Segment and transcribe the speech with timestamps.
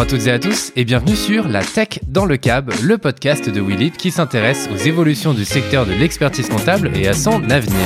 [0.00, 2.96] Bonjour à toutes et à tous et bienvenue sur La Tech dans le Cab, le
[2.96, 7.50] podcast de Willip qui s'intéresse aux évolutions du secteur de l'expertise comptable et à son
[7.50, 7.84] avenir.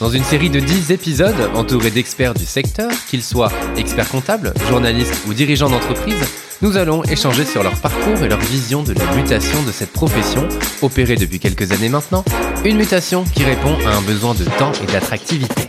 [0.00, 5.14] Dans une série de 10 épisodes entourés d'experts du secteur, qu'ils soient experts comptables, journalistes
[5.28, 6.20] ou dirigeants d'entreprise,
[6.60, 10.48] nous allons échanger sur leur parcours et leur vision de la mutation de cette profession,
[10.82, 12.24] opérée depuis quelques années maintenant,
[12.64, 15.68] une mutation qui répond à un besoin de temps et d'attractivité.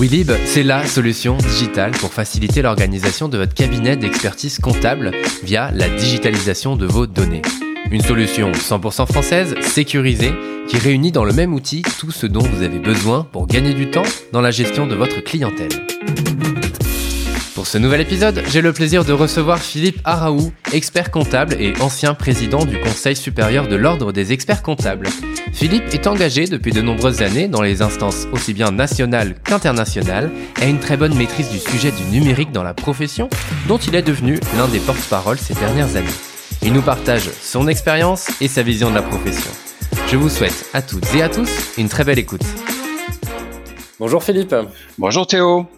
[0.00, 5.10] Willib, c'est la solution digitale pour faciliter l'organisation de votre cabinet d'expertise comptable
[5.42, 7.42] via la digitalisation de vos données.
[7.90, 10.32] Une solution 100% française, sécurisée,
[10.68, 13.90] qui réunit dans le même outil tout ce dont vous avez besoin pour gagner du
[13.90, 15.68] temps dans la gestion de votre clientèle.
[17.60, 22.14] Pour ce nouvel épisode, j'ai le plaisir de recevoir Philippe Araou, expert comptable et ancien
[22.14, 25.08] président du Conseil supérieur de l'Ordre des experts comptables.
[25.52, 30.64] Philippe est engagé depuis de nombreuses années dans les instances aussi bien nationales qu'internationales et
[30.64, 33.28] a une très bonne maîtrise du sujet du numérique dans la profession,
[33.68, 36.08] dont il est devenu l'un des porte-parole ces dernières années.
[36.62, 39.50] Il nous partage son expérience et sa vision de la profession.
[40.10, 42.40] Je vous souhaite à toutes et à tous une très belle écoute.
[43.98, 44.54] Bonjour Philippe.
[44.96, 45.68] Bonjour Théo.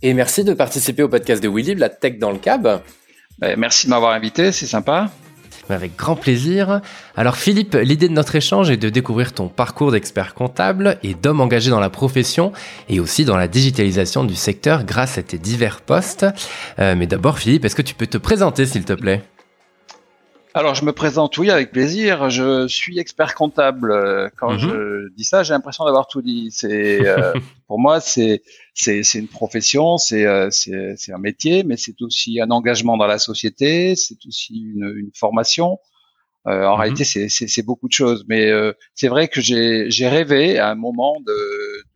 [0.00, 2.82] Et merci de participer au podcast de Willy, la tech dans le cab.
[3.38, 5.10] Ben, merci de m'avoir invité, c'est sympa.
[5.68, 6.80] Avec grand plaisir.
[7.16, 11.40] Alors Philippe, l'idée de notre échange est de découvrir ton parcours d'expert comptable et d'homme
[11.40, 12.52] engagé dans la profession
[12.88, 16.26] et aussi dans la digitalisation du secteur grâce à tes divers postes.
[16.78, 19.22] Euh, mais d'abord Philippe, est-ce que tu peux te présenter s'il te plaît?
[20.58, 22.30] Alors, je me présente, oui, avec plaisir.
[22.30, 23.92] Je suis expert comptable.
[23.92, 24.58] Euh, quand mhm.
[24.58, 26.48] je dis ça, j'ai l'impression d'avoir tout dit.
[26.50, 27.32] C'est euh,
[27.68, 28.42] pour moi, c'est
[28.74, 33.20] c'est une profession, c'est euh, c'est un métier, mais c'est aussi un engagement dans la
[33.20, 35.78] société, c'est aussi une, une formation.
[36.48, 36.80] Euh, en mhm.
[36.80, 38.24] réalité, c'est beaucoup de choses.
[38.28, 38.50] Mais
[38.96, 41.32] c'est vrai que j'ai rêvé à un moment de,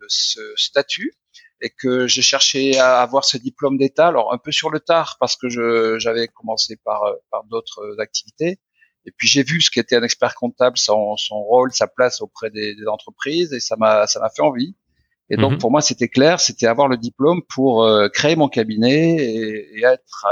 [0.01, 1.15] de ce statut
[1.63, 5.17] et que j'ai cherché à avoir ce diplôme d'État, alors un peu sur le tard
[5.21, 5.49] parce que
[5.99, 8.59] j'avais commencé par, par d'autres activités.
[9.06, 12.51] Et puis j'ai vu ce qu'était un expert comptable, son, son rôle, sa place auprès
[12.51, 14.77] des, des entreprises, et ça m'a ça m'a fait envie.
[15.31, 15.59] Et donc mhm.
[15.59, 19.84] pour moi c'était clair, c'était avoir le diplôme pour euh, créer mon cabinet et, et
[19.84, 20.27] être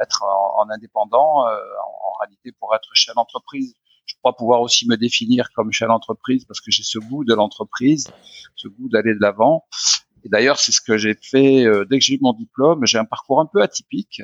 [0.00, 3.74] être en, en indépendant, euh, en, en, réalité pour être chef d'entreprise.
[4.06, 7.34] Je crois pouvoir aussi me définir comme chef d'entreprise parce que j'ai ce goût de
[7.34, 8.08] l'entreprise,
[8.56, 9.66] ce goût d'aller de l'avant.
[10.24, 12.86] Et d'ailleurs, c'est ce que j'ai fait euh, dès que j'ai eu mon diplôme.
[12.86, 14.22] J'ai un parcours un peu atypique.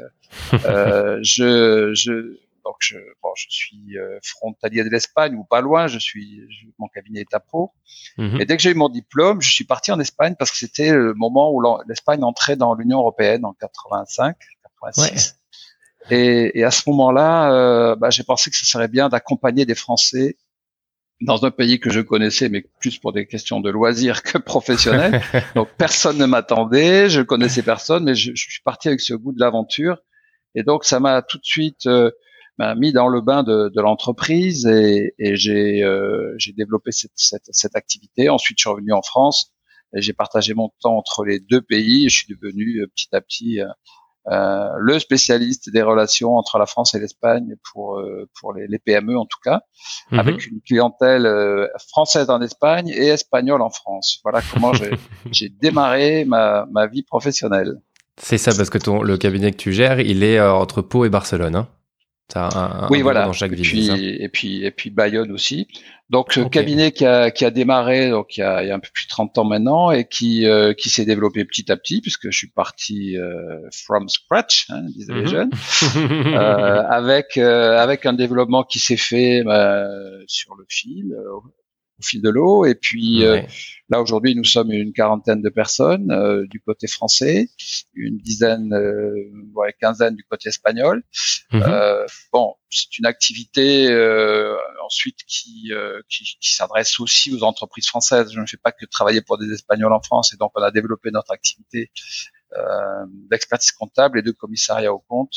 [0.65, 5.87] Euh, je, je, donc je, bon, je suis euh, frontalier de l'Espagne ou pas loin.
[5.87, 6.43] Je suis,
[6.79, 7.73] mon cabinet est à Pau.
[8.19, 8.41] Mhm.
[8.41, 10.93] Et dès que j'ai eu mon diplôme, je suis parti en Espagne parce que c'était
[10.93, 14.37] le moment où l'Espagne entrait dans l'Union européenne en 85,
[14.83, 15.37] 86.
[16.11, 19.75] Et, et, à ce moment-là, euh, bah, j'ai pensé que ce serait bien d'accompagner des
[19.75, 20.37] Français
[21.21, 25.22] dans un pays que je connaissais, mais plus pour des questions de loisirs que professionnels.
[25.54, 29.32] Donc personne ne m'attendait, je connaissais personne, mais je, je, suis parti avec ce goût
[29.32, 29.99] de l'aventure.
[30.55, 32.10] Et donc ça m'a tout de suite euh,
[32.76, 37.76] mis dans le bain de, de l'entreprise et, et j'ai euh, développé cette, cette, cette,
[37.76, 38.28] activité.
[38.28, 39.53] Ensuite, je suis revenu en France
[39.94, 42.06] et j'ai partagé mon temps entre les deux pays.
[42.06, 43.60] Et je suis devenu euh, petit à petit
[44.28, 48.66] euh, euh, le spécialiste des relations entre la France et l'Espagne pour euh, pour les,
[48.66, 49.60] les, PME en tout cas,
[50.10, 50.19] mhm.
[50.19, 54.20] avec une clientèle euh, française en Espagne et espagnole en France.
[54.25, 54.72] Voilà comment
[55.31, 57.81] j'ai démarré ma, ma vie professionnelle.
[58.19, 61.10] C'est ça parce que ton le cabinet que tu gères, il est entre Pau et
[61.10, 61.54] Barcelone.
[61.54, 61.69] Hein
[62.34, 63.26] un, oui, voilà.
[63.26, 65.69] Dans chaque et, puis, et puis et puis Bayonne aussi.
[66.09, 68.78] Donc cabinet qui a, qui a démarré donc il y a, il y a un
[68.78, 72.00] peu plus de 30 ans maintenant et qui euh, qui s'est développé petit à petit
[72.00, 75.26] puisque je suis parti euh, from scratch, hein, disaient les mhm.
[75.26, 75.50] jeunes,
[75.97, 79.88] euh, avec euh, avec un développement qui s'est fait bah,
[80.28, 81.12] sur le fil
[81.99, 82.65] au fil de l'eau.
[82.65, 83.41] Et puis euh,
[83.89, 87.49] là aujourd'hui, nous sommes une quarantaine de personnes euh, du côté français,
[87.95, 89.12] une dizaine, euh,
[89.55, 91.03] ouais, quinzaine du côté espagnol.
[91.53, 91.62] Mhm.
[92.33, 93.87] bon, c'est une activité
[94.85, 95.71] ensuite qui,
[96.09, 98.32] qui, qui s'adresse aussi aux entreprises françaises.
[98.32, 100.70] Je ne fais pas que travailler pour des Espagnols en France, et donc on a
[100.70, 101.91] développé notre activité
[103.31, 105.35] d'expertise comptable et de commissariat au compte.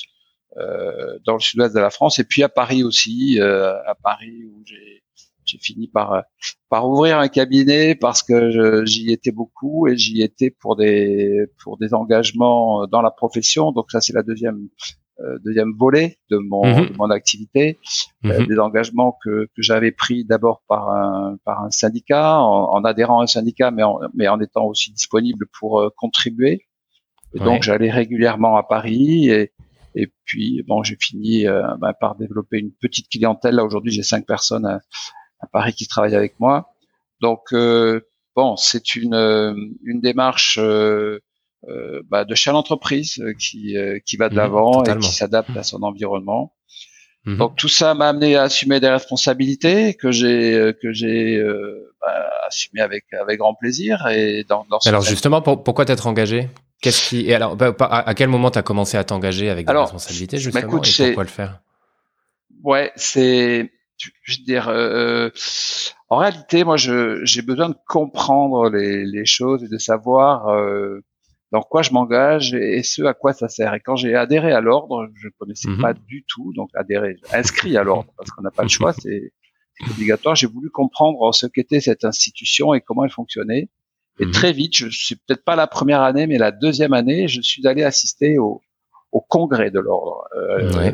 [0.58, 4.46] Euh, dans le sud-ouest de la France et puis à Paris aussi, euh, à Paris
[4.46, 5.04] où j'ai
[5.50, 6.24] j'ai fini par
[6.70, 11.78] par ouvrir un cabinet parce que j'y étais beaucoup et j'y étais pour des pour
[11.78, 13.72] des engagements dans la profession.
[13.72, 14.68] Donc ça c'est la deuxième
[15.22, 16.96] euh, deuxième volet de mon, mhm.
[16.98, 17.78] mon activité,
[18.24, 18.48] euh, mhm.
[18.48, 23.24] des engagements que, que j'avais pris d'abord par un par un syndicat en, adhérant à
[23.24, 26.68] un syndicat, mais en, mais en étant aussi disponible pour euh, contribuer.
[27.34, 29.52] Et donc j'allais régulièrement à Paris et
[29.94, 33.56] et puis bon j'ai fini ben, par développer une petite clientèle.
[33.56, 34.80] Là aujourd'hui j'ai cinq personnes à,
[35.40, 36.74] à Paris qui travaille avec moi.
[37.22, 38.02] Donc euh,
[38.36, 39.54] bon, c'est une euh,
[39.84, 41.20] une démarche euh,
[42.10, 43.76] bah, de chef d'entreprise qui
[44.06, 46.54] qui va de mmh, l'avant et qui s'adapte à son environnement.
[47.26, 47.38] Mmh.
[47.38, 51.44] Donc tout ça m'a amené à assumer des responsabilités que j'ai que j'ai
[52.02, 56.50] bah, assumé avec avec grand plaisir et dans, dans alors justement pourquoi t'être engagé?
[56.82, 59.74] Qu'est-ce qui et alors bah, à quel moment tu as commencé à t'engager avec des
[59.74, 61.60] responsabilités justement écoute, et pourquoi le faire?
[62.64, 63.70] Ouais, c'est
[64.24, 65.30] je veux dire euh,
[66.10, 71.04] en réalité moi je j'ai besoin de comprendre les, les choses et de savoir euh,
[71.52, 73.74] dans quoi je m'engage et, ce à quoi ça sert.
[73.74, 75.82] Et quand j'ai adhéré à l'ordre, je connaissais mhm.
[75.82, 79.32] pas du tout donc adhéré, inscrit à l'ordre parce qu'on n'a pas le choix, c'est
[79.90, 80.36] obligatoire.
[80.36, 83.70] J'ai voulu comprendre ce qu'était cette institution et comment elle fonctionnait.
[84.20, 84.32] Et mhm.
[84.32, 87.66] très vite, je suis peut-être pas la première année, mais la deuxième année, je suis
[87.66, 88.62] allé assister au,
[89.12, 90.26] au congrès de l'ordre.
[90.36, 90.92] Euh, euh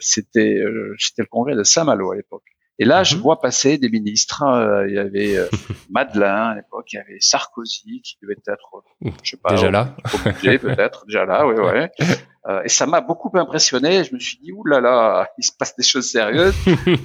[0.00, 2.44] c'était euh, c'était le congrès de Saint-Malo à l'époque.
[2.78, 3.22] Et là, je mhm.
[3.22, 4.42] vois passer des ministres.
[4.42, 5.48] Euh, il y avait euh,
[5.90, 8.82] Madeleine à l'époque, il y avait Sarkozy qui devait être,
[9.22, 11.90] je sais pas, déjà là, peut-être déjà là, oui, ouais.
[12.48, 14.02] Euh, et ça m'a beaucoup impressionné.
[14.04, 16.54] Je me suis dit, là là, il se passe des choses sérieuses.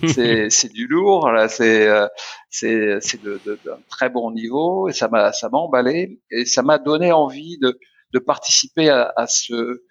[0.08, 2.08] c'est c'est du lourd là, c'est euh,
[2.50, 6.64] c'est c'est de, d'un très bon niveau et ça m'a ça m'a emballé et ça
[6.64, 7.78] m'a donné envie de
[8.14, 9.84] de participer à, à ce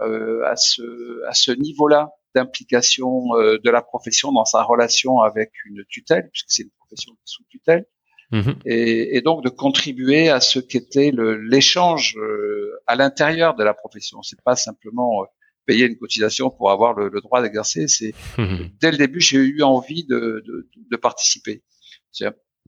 [0.00, 0.82] euh, à ce
[1.28, 6.46] à ce niveau-là d'implication euh, de la profession dans sa relation avec une tutelle, puisque
[6.48, 7.86] c'est une profession sous tutelle,
[8.30, 8.56] mhm.
[8.64, 14.22] et, et, donc de contribuer à ce qu'était l'échange euh, à l'intérieur de la profession.
[14.22, 15.26] C'est pas simplement euh,
[15.66, 17.88] payer une cotisation pour avoir le, le droit d'exercer.
[17.88, 18.70] C'est mhm.
[18.80, 21.62] dès le début, j'ai eu envie de, de, de participer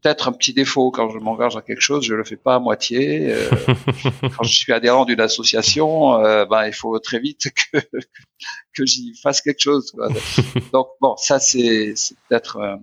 [0.00, 2.58] peut-être un petit défaut quand je m'engage à quelque chose, je le fais pas à
[2.58, 3.32] moitié.
[3.32, 3.50] Euh,
[4.36, 7.78] quand je suis adhérent d'une association, euh, ben il faut très vite que
[8.76, 9.90] que j'y fasse quelque chose.
[9.92, 10.08] Quoi.
[10.72, 11.94] Donc bon, ça c'est
[12.28, 12.76] peut-être euh,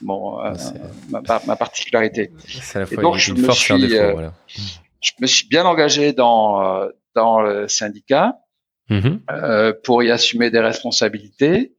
[0.00, 0.38] bon
[1.10, 2.30] ma, ma, particularité.
[2.90, 3.88] Et donc je me suis
[5.00, 8.36] je me suis bien engagé dans dans le syndicat.
[8.90, 9.80] Mm-hmm.
[9.84, 11.72] pour y assumer des responsabilités.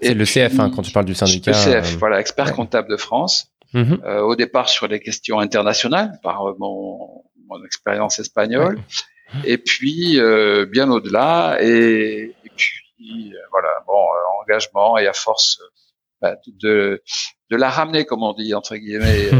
[0.00, 1.50] C'est le CF hein, quand tu parles du syndicat.
[1.50, 3.53] Le CF, voilà, expert comptable de France.
[3.74, 4.02] Mhm.
[4.04, 8.80] Euh, au départ sur les questions internationales par euh, mon, mon expérience espagnole,
[9.44, 14.06] et puis euh, bien au-delà, et, et, puis voilà, bon
[14.42, 15.60] engagement et à force
[16.22, 17.02] bah, de,
[17.50, 19.30] de la ramener, comme on dit entre guillemets,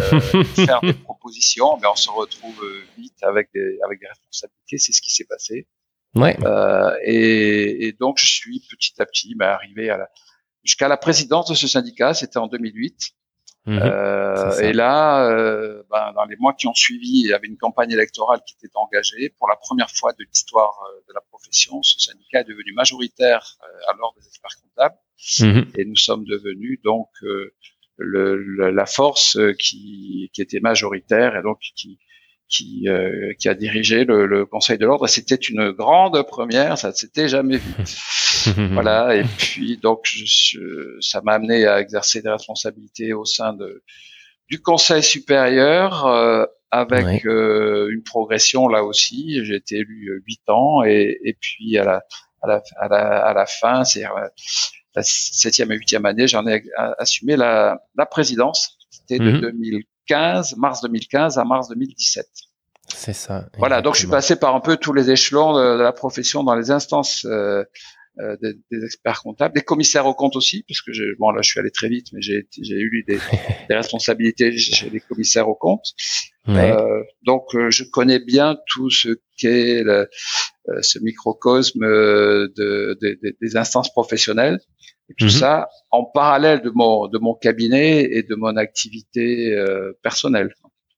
[0.57, 2.61] faire des propositions, mais on se retrouve
[2.99, 4.79] vite avec des avec des responsabilités.
[4.79, 5.69] C'est ce qui s'est passé.
[6.17, 6.37] Ouais.
[7.05, 10.09] et, et, donc je suis petit à petit bah, arrivé à la,
[10.65, 12.15] jusqu'à la présidence de ce syndicat.
[12.15, 13.15] C'était en 2008.
[13.67, 13.81] Mhm.
[13.83, 17.57] euh, et là, euh, ben, dans les mois qui ont suivi, il y avait une
[17.57, 19.31] campagne électorale qui était engagée.
[19.39, 23.57] Pour la première fois de l'histoire euh, de la profession, ce syndicat est devenu majoritaire
[23.63, 24.97] euh, à l'ordre des experts comptables.
[25.41, 25.73] Mhm.
[25.79, 27.09] Et nous sommes devenus donc
[27.97, 31.99] le, la force qui, qui, était majoritaire et donc qui,
[32.49, 32.87] qui,
[33.39, 35.07] qui a dirigé le, le Conseil de l'ordre.
[35.07, 37.75] C'était une grande première, ça ne s'était jamais vu.
[38.73, 39.17] voilà.
[39.17, 40.59] Et puis donc je,
[41.01, 43.83] ça m'a amené à exercer des responsabilités au sein de
[44.49, 49.45] du Conseil supérieur euh, avec euh, une progression là aussi.
[49.45, 52.03] J'ai été élu euh, huit ans et, et puis à la
[52.43, 56.63] à la, à la, à la fin, c'est la septième et huitième année, j'en ai
[56.99, 58.77] assumé la, la présidence.
[58.91, 59.51] C'était de
[60.09, 60.61] 2015, mhm.
[60.61, 62.27] mars 2015 à mars 2017.
[62.95, 63.49] C'est ça.
[63.59, 66.45] Voilà, donc je suis passé par un peu tous les échelons de, de la profession
[66.45, 67.65] dans les instances euh,
[68.21, 71.43] euh, des, des, experts comptables, des commissaires aux comptes aussi, parce que je, bon là
[71.43, 73.19] je suis allé très vite, mais j'ai eu des,
[73.69, 75.95] des, responsabilités chez les commissaires aux comptes.
[76.49, 80.07] Euh, donc euh, je connais bien tout ce qu'est euh,
[80.83, 82.99] ce microcosme de,
[83.41, 84.61] des instances professionnelles.
[85.11, 85.31] Et tout mhm.
[85.31, 89.55] ça en parallèle de mon de mon cabinet et de mon activité
[90.03, 90.55] personnelle.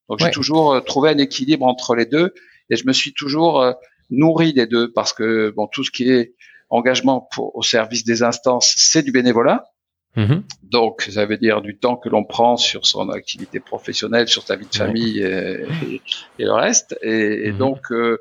[0.08, 2.32] Donc j'ai toujours trouvé un équilibre entre les deux
[2.70, 3.74] et je me suis toujours
[4.10, 6.34] nourri des deux parce que bon tout ce qui est
[6.70, 9.64] engagement pour, au service des instances, c'est du bénévolat.
[10.16, 10.44] Mhm.
[10.62, 14.56] Donc, ça veut dire du temps que l'on prend sur son activité professionnelle, sur sa
[14.56, 16.00] vie de famille et,
[16.38, 16.96] et, le reste.
[17.02, 17.58] Et, mhm.
[17.58, 18.18] donc, euh,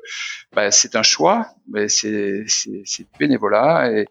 [0.54, 3.92] bah, c'est un choix, mais c'est du bénévolat.
[3.92, 4.06] Et,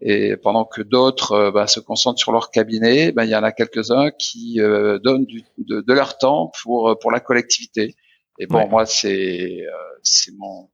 [0.00, 3.42] et pendant que d'autres euh, bah, se concentrent sur leur cabinet, bah, il y en
[3.42, 7.94] a quelques-uns qui euh, donnent du, de, de, leur temps pour pour la collectivité.
[8.38, 9.64] Et bon, moi, c'est
[10.02, 10.68] c'est mon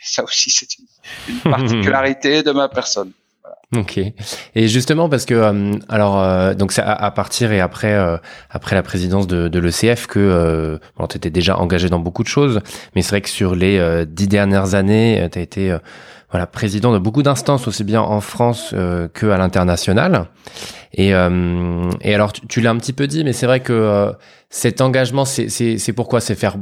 [0.00, 3.12] ça aussi, c'est une, particularité de ma personne.
[3.76, 4.00] Ok.
[4.54, 8.16] Et justement parce que euh, alors euh, donc c'est à, partir et après euh,
[8.48, 12.28] après la présidence de, de l'ECF que bon tu étais déjà engagé dans beaucoup de
[12.28, 12.60] choses,
[12.94, 15.76] mais c'est vrai que sur les dix dernières années, tu as été
[16.30, 20.26] voilà président de beaucoup d'instances aussi bien en France euh, que à l'international.
[20.92, 24.12] Et, euh, et alors tu, l'as un petit peu dit, mais c'est vrai que euh,
[24.50, 26.56] cet engagement, c'est c'est pourquoi c'est faire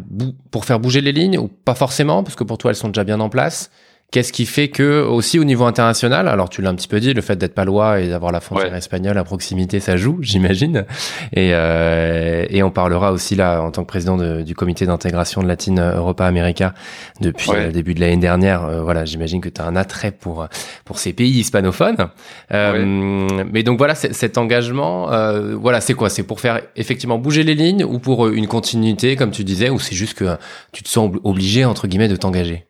[0.51, 3.05] pour faire bouger les lignes ou pas forcément parce que pour toi elles sont déjà
[3.05, 3.71] bien en place.
[4.13, 7.13] Qu'est-ce qui fait que, aussi au niveau international, alors tu l'as un petit peu dit,
[7.13, 10.85] le fait d'être palois et d'avoir la frontière espagnole à proximité, ça joue, j'imagine.
[11.33, 15.49] Et, euh, et on parlera aussi là, en tant que président du comité d'intégration de
[15.49, 16.73] Latine Europa America
[17.21, 18.65] depuis le début de l'année dernière.
[18.65, 20.47] Euh, voilà, j'imagine que tu as un attrait pour
[20.85, 22.09] pour ces pays hispanophones.
[22.53, 26.11] Euh, mais donc voilà, cet engagement, euh, voilà, c'est quoi?
[26.11, 29.81] C'est pour faire effectivement bouger les lignes ou pour une continuité, comme tu disais, ou
[29.81, 30.37] c'est juste que
[30.73, 32.67] tu te sens obligé entre guillemets de t'engager?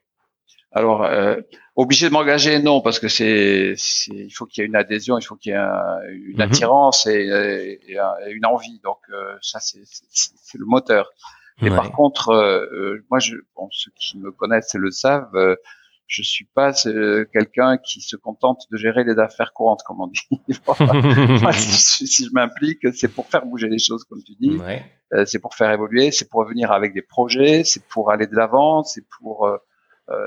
[0.76, 1.36] Alors, euh,
[1.74, 3.76] obligé de m'engager, non, parce que c'est,
[4.08, 5.58] il faut qu'il y ait une adhésion, il faut qu'il y ait
[6.18, 6.40] une mhm.
[6.42, 7.80] attirance et,
[8.28, 8.78] une envie.
[8.84, 11.08] Donc euh, ça, c'est, le moteur.
[11.62, 15.56] Mais par contre, euh, moi, je, bon, ceux qui me connaissent le savent,
[16.06, 16.74] je suis pas
[17.32, 20.28] quelqu'un qui se contente de gérer les affaires courantes, comme on dit.
[21.54, 24.58] si, si, je m'implique, c'est pour faire bouger les choses, comme tu dis.
[25.24, 28.82] c'est pour faire évoluer, c'est pour venir avec des projets, c'est pour aller de l'avant,
[28.82, 29.56] c'est pour euh,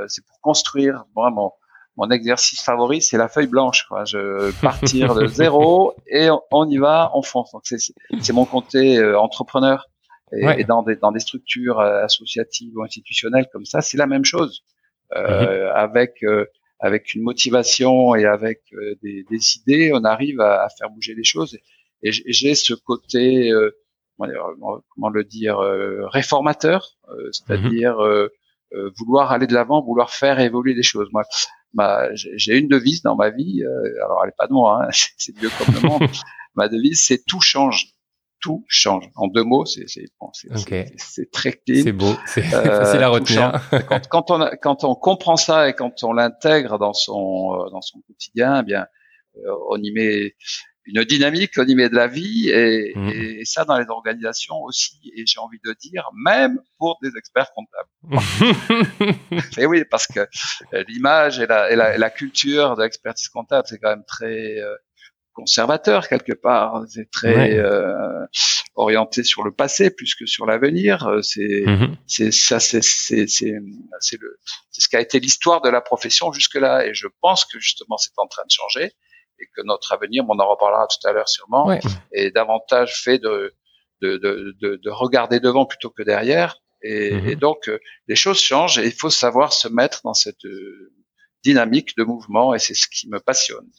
[0.07, 1.05] c'est pour construire.
[1.15, 1.55] vraiment
[1.97, 3.85] mon, exercice favori, c'est la feuille blanche.
[3.87, 4.05] Quoi.
[4.05, 7.51] Je partir de zéro et on, y va, on fonce.
[7.51, 9.87] Donc c'est mon côté euh, entrepreneur.
[10.31, 14.23] Et, dans, des, dans des structures euh, associatives ou institutionnelles comme ça, c'est la même
[14.23, 14.63] chose.
[15.15, 15.71] Euh, mhm.
[15.75, 16.23] Avec
[16.81, 18.61] avec une motivation et avec
[19.03, 21.57] des, des, idées, on arrive à, à, faire bouger les choses.
[22.03, 23.51] Et j'ai ce côté,
[24.17, 27.31] comment le dire, réformateur, mhm.
[27.31, 28.29] c'est-à-dire euh,
[28.97, 31.09] vouloir aller de l'avant, vouloir faire évoluer les choses.
[31.11, 31.23] Moi,
[32.13, 33.63] j'ai une devise dans ma vie.
[33.63, 36.09] Euh, alors, elle est pas de moi, hein, c'est Dieu comme le monde.
[36.55, 37.87] ma devise, c'est tout change.
[38.41, 39.09] Tout change.
[39.15, 39.83] En deux mots, c'est
[40.21, 41.83] bon, c'est très clean.
[41.83, 43.61] C'est beau, c'est euh, facile à retenir.
[43.89, 47.99] quand, quand, on quand on comprend ça et quand on l'intègre dans son dans son
[48.07, 48.85] quotidien, eh bien,
[49.69, 50.35] on y met
[50.93, 53.09] une dynamique au niveau de la vie et, mmh.
[53.09, 54.99] et, ça dans les organisations aussi.
[55.15, 57.89] Et j'ai envie de dire, même pour des experts comptables.
[59.57, 60.21] et oui, parce que
[60.73, 64.59] euh, l'image et la, et, la, la, culture de l'expertise comptable, c'est quand même très
[64.59, 64.75] euh,
[65.33, 66.83] conservateur quelque part.
[66.89, 68.25] C'est très euh,
[68.75, 71.07] orienté sur le passé plus que sur l'avenir.
[71.07, 71.97] Euh, c'est mmh.
[72.07, 74.39] c'est ça, c'est c'est c'est le
[74.71, 76.85] c'est ce qu'a été l'histoire de la profession jusque là.
[76.85, 78.91] Et je pense que justement, c'est en train de changer
[79.39, 81.71] et que notre avenir, on en reparlera tout à l'heure sûrement,
[82.11, 83.53] est davantage fait de
[84.01, 86.57] de, de, de, regarder devant plutôt que derrière.
[86.81, 87.29] Et, mhm.
[87.29, 90.93] et donc, euh, les choses changent et il faut savoir se mettre dans cette euh,
[91.43, 93.69] dynamique de mouvement et c'est ce qui me passionne.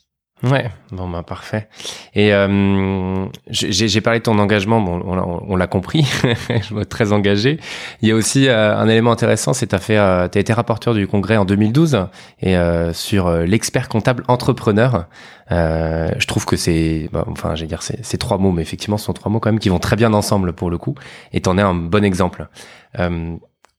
[0.42, 1.68] Ouais, bon ben parfait.
[2.14, 6.02] Et euh, j'ai parlé de ton engagement, bon, on, l'a compris,
[6.48, 7.60] je me très engagé.
[8.00, 10.94] Il y a aussi euh, un élément intéressant, c'est t'as fait, euh, t'as été rapporteur
[10.94, 12.06] du congrès en 2012
[12.40, 15.08] et euh, sur euh, l'expert comptable entrepreneur.
[15.50, 19.12] je trouve que c'est, bah, enfin, j'ai dire, c'est trois mots, mais effectivement, ce sont
[19.12, 20.94] trois mots quand même qui vont très bien ensemble pour le coup.
[21.34, 22.48] Et t'en es un bon exemple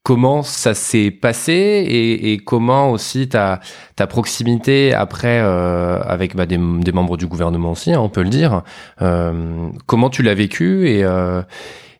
[0.03, 3.59] comment ça s'est passé et, et, comment aussi ta,
[3.95, 8.23] ta proximité après euh, avec bah, des, des, membres du gouvernement aussi, hein, on peut
[8.23, 8.63] le dire.
[9.01, 11.43] Euh, comment tu l'as vécu et, euh,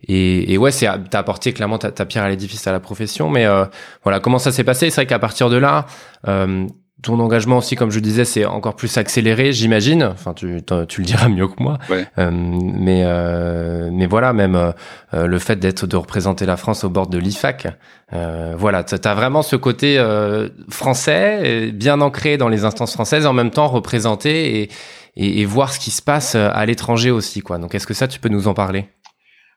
[0.08, 3.30] et, et, ouais, c'est t'as apporté clairement ta, ta, pierre à l'édifice à la profession,
[3.30, 3.66] mais euh,
[4.04, 4.90] voilà comment ça s'est passé?
[4.90, 5.86] C'est vrai qu'à partir de là,
[6.28, 6.66] euh,
[7.02, 10.04] ton engagement aussi, comme je disais, c'est encore plus accéléré, j'imagine.
[10.04, 11.78] Enfin, tu, tu le diras mieux que moi.
[12.18, 16.90] Euh, mais, euh, mais voilà, même euh, le fait d'être de représenter la France au
[16.90, 17.68] bord de l'IFAC,
[18.14, 23.26] euh, voilà, tu as vraiment ce côté euh, français, bien ancré dans les instances françaises,
[23.26, 24.70] en même temps représenté et,
[25.16, 27.58] et, et voir ce qui se passe à l'étranger aussi, quoi.
[27.58, 28.86] Donc, est-ce que ça, tu peux nous en parler?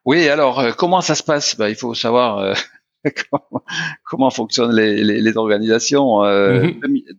[0.07, 1.57] Oui, alors comment ça se passe?
[1.57, 2.55] Bah, Il faut savoir
[4.05, 6.25] comment, fonctionnent les, les, les organisations.
[6.25, 6.71] Euh,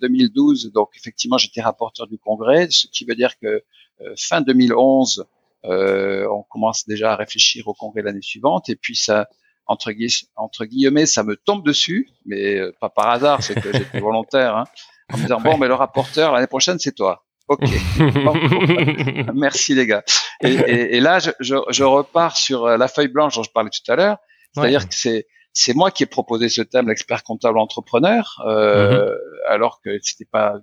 [0.01, 0.71] 2012, mhm.
[0.71, 3.63] donc effectivement, j'étais rapporteur du congrès, ce qui veut dire que
[4.01, 5.25] euh, fin 2011,
[5.65, 9.27] euh, on commence déjà à réfléchir au congrès l'année suivante, et puis ça,
[9.67, 9.91] entre,
[10.35, 14.57] entre guillemets, ça me tombe dessus, mais euh, pas par hasard, c'est que j'étais volontaire,
[14.57, 14.65] hein,
[15.13, 17.23] en me disant bon, mais le rapporteur l'année prochaine, c'est toi.
[17.47, 17.61] Ok.
[19.35, 20.03] Merci les gars.
[20.41, 23.69] Et, et, et là, je, je, je, repars sur la feuille blanche dont je parlais
[23.69, 24.17] tout à l'heure.
[24.55, 29.17] C'est-à-dire que c'est c'est moi qui ai proposé ce thème, l'expert comptable entrepreneur, euh, mhm.
[29.47, 30.59] alors que c'était pas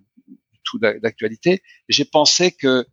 [0.64, 1.62] tout d'actualité.
[1.88, 2.86] J'ai pensé que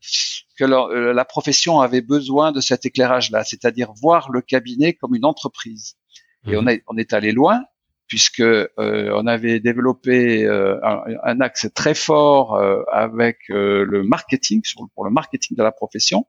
[0.58, 5.25] que euh, la, profession avait besoin de cet éclairage-là, c'est-à-dire voir le cabinet comme une
[5.25, 5.96] entreprise.
[6.48, 6.79] Et on, mhm.
[6.88, 7.62] on est allé loin
[8.10, 10.77] puisque euh, on avait développé euh,
[11.24, 14.62] un, axe très fort euh, avec le marketing
[14.96, 16.25] pour le marketing de la profession,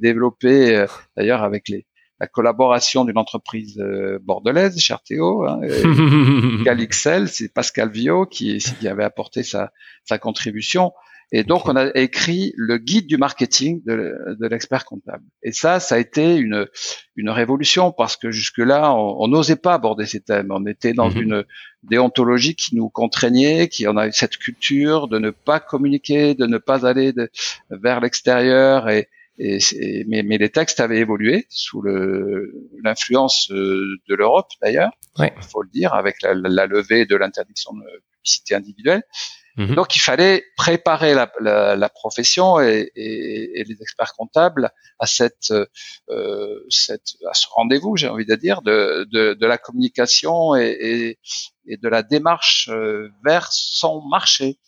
[0.00, 1.84] développé d'ailleurs avec les
[2.20, 5.60] la collaboration d'une entreprise euh, bordelaise, Charteo, hein,
[6.64, 9.72] Calixel, c'est Pascal Vio qui, qui avait apporté sa,
[10.04, 10.92] sa contribution.
[11.32, 15.24] Et donc, on a écrit le guide du marketing de, de l'expert comptable.
[15.42, 16.68] Et ça, ça a été une,
[17.16, 20.48] une révolution parce que jusque-là, on n'osait pas aborder ces thèmes.
[20.50, 21.22] On était dans mhm.
[21.22, 21.44] une
[21.82, 26.58] déontologie qui nous contraignait, qui en a cette culture de ne pas communiquer, de ne
[26.58, 27.12] pas aller
[27.70, 28.88] vers l'extérieur.
[28.88, 29.08] Et,
[29.38, 29.58] et,
[30.08, 31.82] mais, mais, les textes avaient évolué sous
[32.82, 37.72] l'influence euh, de l'Europe d'ailleurs, il faut le dire, avec la, la levée de l'interdiction
[37.74, 39.02] de publicité individuelle.
[39.56, 39.74] Mhm.
[39.74, 45.06] Donc il fallait préparer la, la, la profession et, et, et, les experts comptables à
[45.06, 45.50] cette,
[46.10, 51.18] euh, cette à ce rendez-vous, j'ai envie de dire, de, de, de la communication et,
[51.66, 54.58] et, de la démarche euh, vers son marché.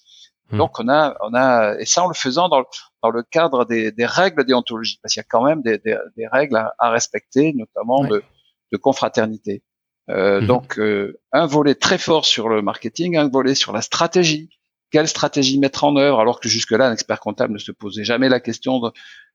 [0.50, 0.58] Mhm.
[0.58, 2.66] Donc on a on a et ça en le faisant dans le,
[3.02, 5.96] dans le cadre des, des règles déontologiques parce qu'il y a quand même des, des,
[6.16, 8.22] des règles à, à, respecter, notamment de,
[8.72, 9.62] de confraternité.
[10.10, 10.46] Euh, mhm.
[10.46, 14.48] Donc euh, un volet très fort sur le marketing, un volet sur la stratégie,
[14.90, 18.28] quelle stratégie mettre en œuvre alors que jusque-là un expert comptable ne se posait jamais
[18.28, 18.90] la question de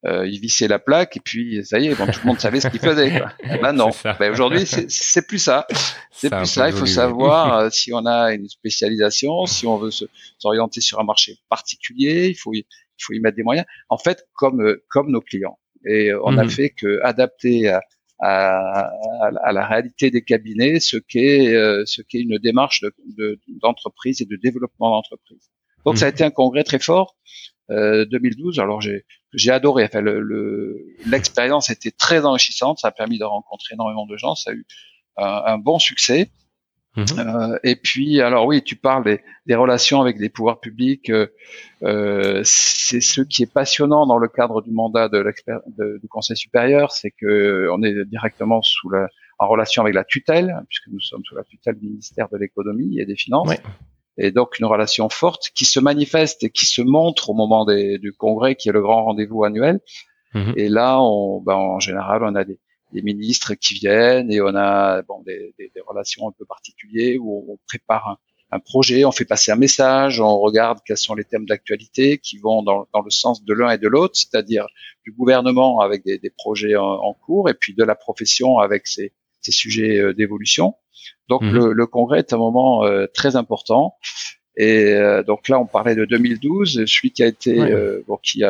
[0.05, 2.59] euh, il vissait la plaque et puis ça y est bon, tout le monde savait
[2.59, 3.31] ce qu'il faisait quoi.
[3.61, 3.89] ben non.
[4.19, 5.67] Ben, aujourd'hui c'est plus ça.
[6.11, 6.69] C'est plus ça.
[6.69, 9.91] Il faut savoir euh, si on a une spécialisation si on veut
[10.39, 12.51] s'orienter sur un marché particulier il faut
[12.99, 16.19] il faut y mettre des moyens en fait comme euh, comme nos clients et euh,
[16.23, 16.49] on a mhm.
[16.49, 17.81] fait que adapter à,
[18.19, 18.89] à,
[19.43, 22.83] à, la réalité des cabinets, ce qu'est euh, ce qu'est une démarche
[23.61, 25.49] d'entreprise de, et de développement d'entreprise.
[25.85, 26.13] Donc ça a mmh.
[26.13, 27.17] été un congrès très fort.
[27.69, 28.59] Euh, 2012.
[28.59, 29.83] Alors j'ai j'ai adoré.
[29.85, 30.01] Enfin,
[31.05, 32.79] l'expérience le, était très enrichissante.
[32.79, 34.35] Ça a permis de rencontrer énormément de gens.
[34.35, 34.65] Ça a eu
[35.17, 36.29] un bon succès.
[36.95, 37.05] Mhm.
[37.17, 41.09] Euh, et puis, alors oui, tu parles des, des relations avec les pouvoirs publics.
[41.09, 41.27] Euh,
[41.81, 46.37] euh c'est ce qui est passionnant dans le cadre du mandat de l'expert du Conseil
[46.37, 49.07] supérieur, c'est que on est directement sous la,
[49.39, 52.99] en relation avec la tutelle, puisque nous sommes sous la tutelle du ministère de l'économie
[52.99, 53.49] et des finances.
[54.17, 57.97] Et donc une relation forte qui se manifeste et qui se montre au moment des,
[57.97, 59.79] du congrès, qui est le grand rendez-vous annuel.
[60.35, 60.53] Mhm.
[60.55, 62.59] Et là, on, ben, en général, on a des,
[62.93, 67.19] des ministres qui viennent et on a bon, des, des, des relations un peu particulières
[67.21, 68.17] où on prépare un,
[68.51, 72.37] un, projet, on fait passer un message, on regarde quels sont les thèmes d'actualité qui
[72.37, 74.67] vont dans, dans, le sens de l'un et de l'autre, c'est-à-dire
[75.03, 78.87] du gouvernement avec des, des projets en, en, cours et puis de la profession avec
[78.87, 80.75] ses, ses sujets euh, d'évolution.
[81.29, 81.53] Donc mhm.
[81.53, 83.95] le, le, congrès est un moment euh, très important.
[84.55, 86.85] Et euh, donc là, on parlait de 2012.
[86.85, 87.55] Celui qui a été,
[88.07, 88.43] bon, qui,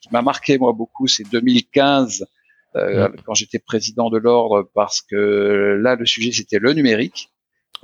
[0.00, 2.26] qui m'a marqué moi beaucoup, c'est 2015
[2.76, 7.30] euh, quand j'étais président de l'ordre, parce que là, le sujet, c'était le numérique,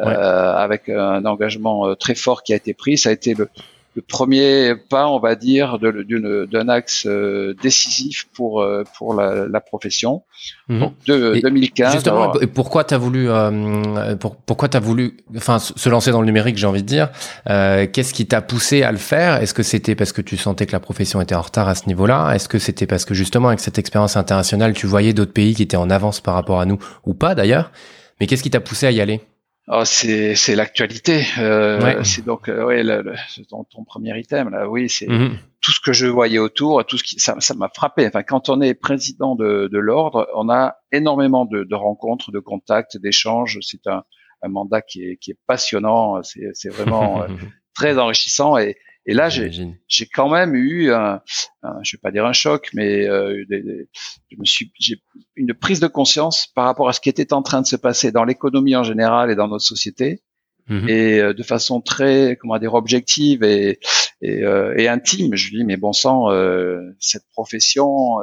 [0.00, 2.98] euh, avec un engagement euh, très fort qui a été pris.
[2.98, 3.48] Ça a été le,
[3.96, 9.60] le premier pas, on va dire, d'un axe euh, décisif pour euh, pour la, la
[9.60, 10.22] profession.
[10.68, 10.80] Mhm.
[10.80, 11.94] Donc de 2015.
[11.94, 16.26] Justement, et pourquoi t'as voulu euh, pour, pourquoi t'as voulu enfin se lancer dans le
[16.26, 17.08] numérique, j'ai envie de dire.
[17.48, 19.42] Euh, Qu'est-ce qui t'a poussé à le faire?
[19.42, 21.86] Est-ce que c'était parce que tu sentais que la profession était en retard à ce
[21.86, 22.34] niveau-là?
[22.34, 25.62] Est-ce que c'était parce que justement avec cette expérience internationale, tu voyais d'autres pays qui
[25.62, 27.72] étaient en avance par rapport à nous ou pas d'ailleurs?
[28.20, 29.22] Mais qu'est-ce qui t'a poussé à y aller?
[29.68, 31.24] Oh, c'est c'est l'actualité.
[31.38, 33.14] Euh, C'est donc euh, ouais, le,
[33.48, 34.68] ton, ton, premier item là.
[34.68, 35.38] Oui, c'est mhm.
[35.60, 38.06] tout ce que je voyais autour, tout ce qui ça ça m'a frappé.
[38.06, 42.38] Enfin, quand on est président de, de l'ordre, on a énormément de, de rencontres, de
[42.38, 43.58] contacts, d'échanges.
[43.62, 44.04] C'est un,
[44.42, 46.22] un mandat qui est qui est passionnant.
[46.22, 47.26] C'est c'est vraiment euh,
[47.74, 48.76] très enrichissant et
[49.06, 51.20] et là, j'ai, quand même eu, un,
[51.62, 53.88] un, je vais pas dire un choc, mais euh, des,
[54.32, 55.00] je me suis, j'ai
[55.36, 58.10] une prise de conscience par rapport à ce qui était en train de se passer
[58.10, 60.24] dans l'économie en général et dans notre société,
[60.68, 60.88] mhm.
[60.88, 63.78] et euh, de façon très, comment dire, objective et,
[64.22, 65.36] et, euh, et intime.
[65.36, 68.16] Je dis, mais bon sang, euh, cette profession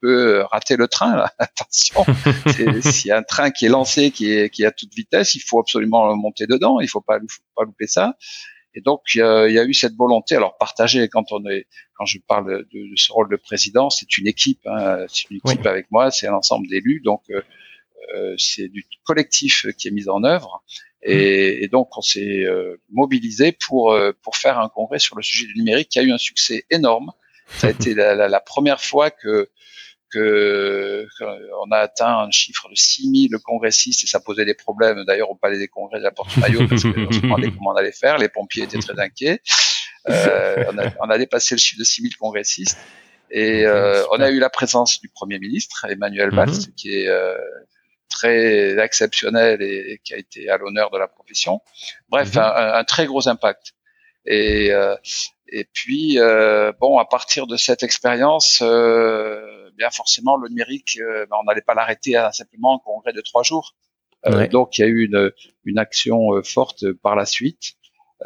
[0.00, 1.14] peut rater le train.
[1.14, 1.32] Là.
[1.38, 2.06] Attention,
[2.80, 5.34] s'il y a un train qui est lancé, qui est, qui est à toute vitesse,
[5.34, 6.80] il faut absolument monter dedans.
[6.80, 8.16] Il faut pas, faut pas louper ça.
[8.74, 12.18] Et donc il y, a, eu cette volonté, alors partagée quand on est, quand je
[12.18, 16.10] parle de, ce rôle de président, c'est une équipe, hein, c'est une équipe avec moi,
[16.10, 17.40] c'est un ensemble d'élus, donc euh,
[18.16, 20.64] euh, c'est du collectif qui est mis en œuvre.
[21.02, 25.46] Et, et donc on s'est euh, mobilisé pour pour faire un congrès sur le sujet
[25.46, 27.12] du numérique qui a eu un succès énorme.
[27.48, 29.10] Ça a été la, la, la première fois
[30.14, 31.24] que que,
[31.64, 35.34] on a atteint un chiffre de 6000 congressistes et ça posait des problèmes d'ailleurs au
[35.34, 38.28] palais des congrès de la Porte-Maillot parce qu'on se demandait comment on allait faire, les
[38.28, 39.40] pompiers étaient très inquiets.
[40.08, 42.78] Euh, on, a, on, a, dépassé le chiffre de 6000 congressistes
[43.30, 46.74] et euh, on a eu la présence du Premier ministre Emmanuel Valls mhm.
[46.76, 47.36] qui est euh,
[48.10, 51.60] très exceptionnel et, qui a été à l'honneur de la profession.
[52.08, 52.42] Bref, mhm.
[52.42, 53.74] un, un, très gros impact.
[54.26, 54.72] Et,
[55.54, 56.16] et puis
[56.80, 62.16] bon, à partir de cette expérience, bien forcément le numérique, ben, on n'allait pas l'arrêter
[62.16, 63.74] à simplement un congrès de trois jours.
[64.50, 65.30] Donc il y a eu une,
[65.64, 67.74] une action forte par la suite.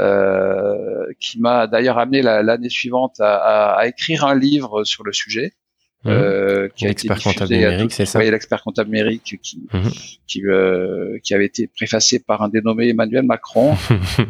[0.00, 5.54] Euh, qui m'a d'ailleurs amené l'année suivante à, à, écrire un livre sur le sujet.
[6.04, 6.10] Mmh.
[6.10, 8.22] Euh, été comptable numérique, c'est ça.
[8.22, 9.88] l'expert comptable numérique qui mmh.
[10.28, 13.74] qui, euh, qui avait été préfacé par un dénommé Emmanuel Macron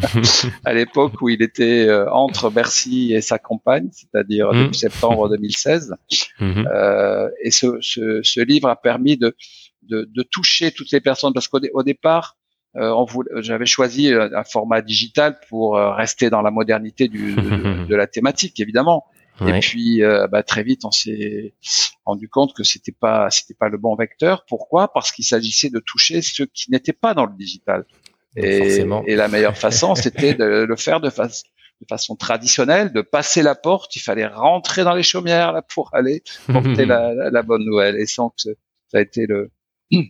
[0.64, 4.62] à l'époque où il était euh, entre Bercy et sa compagne, c'est-à-dire mmh.
[4.64, 5.94] depuis septembre 2016.
[6.40, 9.36] Euh, et ce, ce, ce, livre a permis de,
[9.82, 12.38] de, de toucher toutes les personnes parce qu'au départ
[12.76, 13.04] euh,
[13.36, 18.60] j'avais choisi un format digital pour euh, rester dans la modernité du, de, la thématique,
[18.60, 19.06] évidemment.
[19.46, 21.54] Et puis, bah, très vite, on s'est
[22.04, 24.44] rendu compte que c'était pas, c'était pas le bon vecteur.
[24.48, 24.92] Pourquoi?
[24.92, 27.84] Parce qu'il s'agissait de toucher ceux qui n'étaient pas dans le digital.
[28.36, 31.10] Et, et, la meilleure façon, c'était de le faire de,
[31.88, 33.94] façon traditionnelle, de passer la porte.
[33.96, 37.96] Il fallait rentrer dans les chaumières là pour aller porter la, la, bonne nouvelle.
[37.96, 38.36] Et sans que
[38.90, 39.50] ça a été le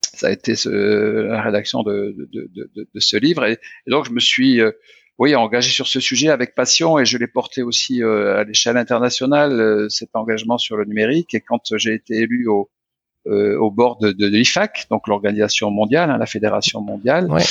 [0.00, 3.44] ça a été ce, la rédaction de, de, de, de, ce livre.
[3.44, 4.72] Et, donc, je me suis euh,
[5.18, 8.76] oui, engagé sur ce sujet avec passion et je l'ai porté aussi euh, à l'échelle
[8.76, 11.34] internationale, euh, cet engagement sur le numérique.
[11.34, 12.70] Et quand j'ai été élu au,
[13.24, 17.42] au bord de, de, l'IFAC, donc l'organisation mondiale, hein, la fédération mondiale, ouais.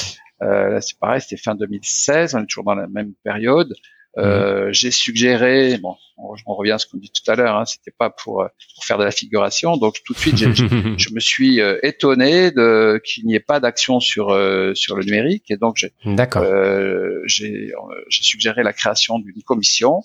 [0.81, 3.73] c'est pareil, c'était fin 2016, on est toujours dans la même période.
[4.17, 7.91] Euh, j'ai suggéré, bon, on, revient à ce qu'on dit tout à l'heure, hein, c'était
[7.91, 10.45] pas pour, euh, pour, faire de la figuration, donc tout de suite, je,
[10.97, 15.03] je me suis euh, étonné de qu'il n'y ait pas d'action sur euh, sur le
[15.03, 17.73] numérique, et donc j'ai euh, j'ai
[18.09, 20.01] suggéré la création d'une commission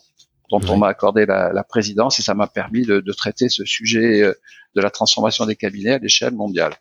[0.51, 3.65] dont on m'a accordé la, la, présidence, et ça m'a permis de, de, traiter ce
[3.65, 4.23] sujet
[4.75, 6.73] de la transformation des cabinets à l'échelle mondiale.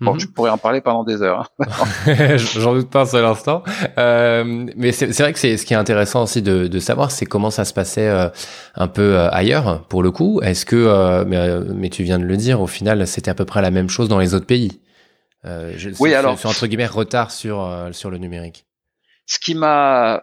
[0.00, 0.32] Bon, je mhm.
[0.32, 1.50] pourrais en parler pendant des heures.
[1.58, 2.36] Hein.
[2.36, 3.62] J'en doute pas un seul instant.
[3.98, 7.26] Euh, mais c'est vrai que c'est ce qui est intéressant aussi de, de savoir, c'est
[7.26, 8.28] comment ça se passait euh,
[8.74, 10.40] un peu euh, ailleurs, pour le coup.
[10.42, 13.44] Est-ce que, euh, mais, mais, tu viens de le dire, au final, c'était à peu
[13.44, 14.80] près la même chose dans les autres pays.
[15.44, 16.38] Je, oui, alors.
[16.38, 18.66] Sur, entre guillemets, retard sur, sur le numérique.
[19.30, 20.20] Ce qui m'a euh,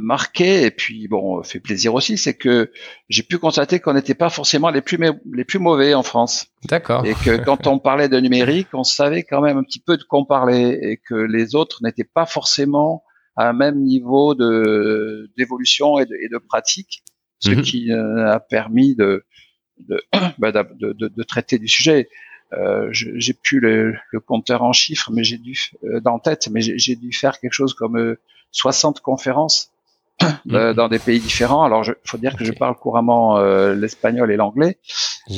[0.00, 2.72] marqué et puis bon fait plaisir aussi, c'est que
[3.08, 4.98] j'ai pu constater qu'on n'était pas forcément les plus
[5.32, 6.46] les plus mauvais en France.
[6.68, 7.04] D'accord.
[7.06, 10.02] Et que quand on parlait de numérique, on savait quand même un petit peu de
[10.02, 13.04] quoi on parlait et que les autres n'étaient pas forcément
[13.36, 17.02] à un même niveau de d'évolution et de, et de pratique,
[17.38, 17.62] ce mhm.
[17.62, 19.24] qui euh, a permis de
[19.78, 20.02] de,
[20.38, 22.08] bah, de, de, traiter du sujet.
[22.52, 26.60] Euh, j'ai plus le, le, compteur en chiffres, mais j'ai dû euh, dans tête, mais
[26.60, 28.16] j'ai dû faire quelque chose comme
[28.52, 29.70] 60 conférences
[30.22, 30.26] euh,
[30.70, 30.74] mhm.
[30.74, 31.62] dans des pays différents.
[31.62, 34.78] Alors, il faut dire que je parle couramment euh, l'espagnol et l'anglais,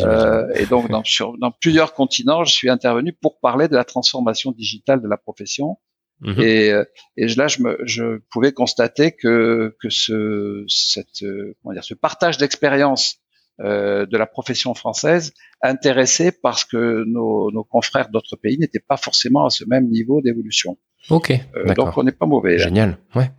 [0.00, 3.84] euh, et donc dans, sur, dans plusieurs continents, je suis intervenu pour parler de la
[3.84, 5.78] transformation digitale de la profession.
[6.20, 6.40] Mhm.
[6.40, 6.72] Et,
[7.16, 11.24] et là, je, me, je pouvais constater que, que ce, cette,
[11.62, 13.22] comment dire, ce partage d'expérience
[13.60, 18.96] euh, de la profession française intéressait parce que nos, nos confrères d'autres pays n'étaient pas
[18.96, 20.78] forcément à ce même niveau d'évolution.
[21.10, 21.32] Ok.
[21.56, 22.58] Euh, donc on n'est pas mauvais.
[22.58, 22.98] Génial.
[23.16, 23.30] Ouais.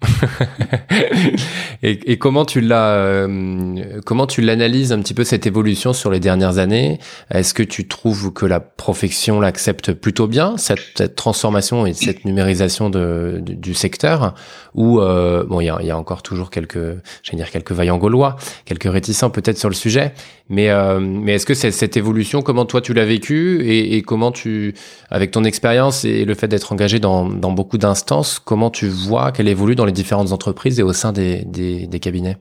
[1.84, 6.12] et, et, comment tu l'as, euh, comment tu l'analyses un petit peu cette évolution sur
[6.12, 7.00] les dernières années?
[7.32, 12.26] Est-ce que tu trouves que la profession l'accepte plutôt bien cette, cette, transformation et cette
[12.26, 14.36] numérisation de, du secteur?
[14.76, 16.76] Ou euh, bon, il y a, y a, encore toujours quelques,
[17.24, 20.14] j'allais dire quelques vaillants gaulois, quelques réticents peut-être sur le sujet.
[20.50, 24.02] Mais euh, mais est-ce que cette, cette évolution, comment toi tu l'as vécu et, et
[24.02, 24.74] comment tu,
[25.10, 29.32] avec ton expérience et le fait d'être engagé dans, dans beaucoup d'instances, comment tu vois
[29.32, 32.38] qu'elle évolue dans les différentes entreprises et au sein des, des, cabinets?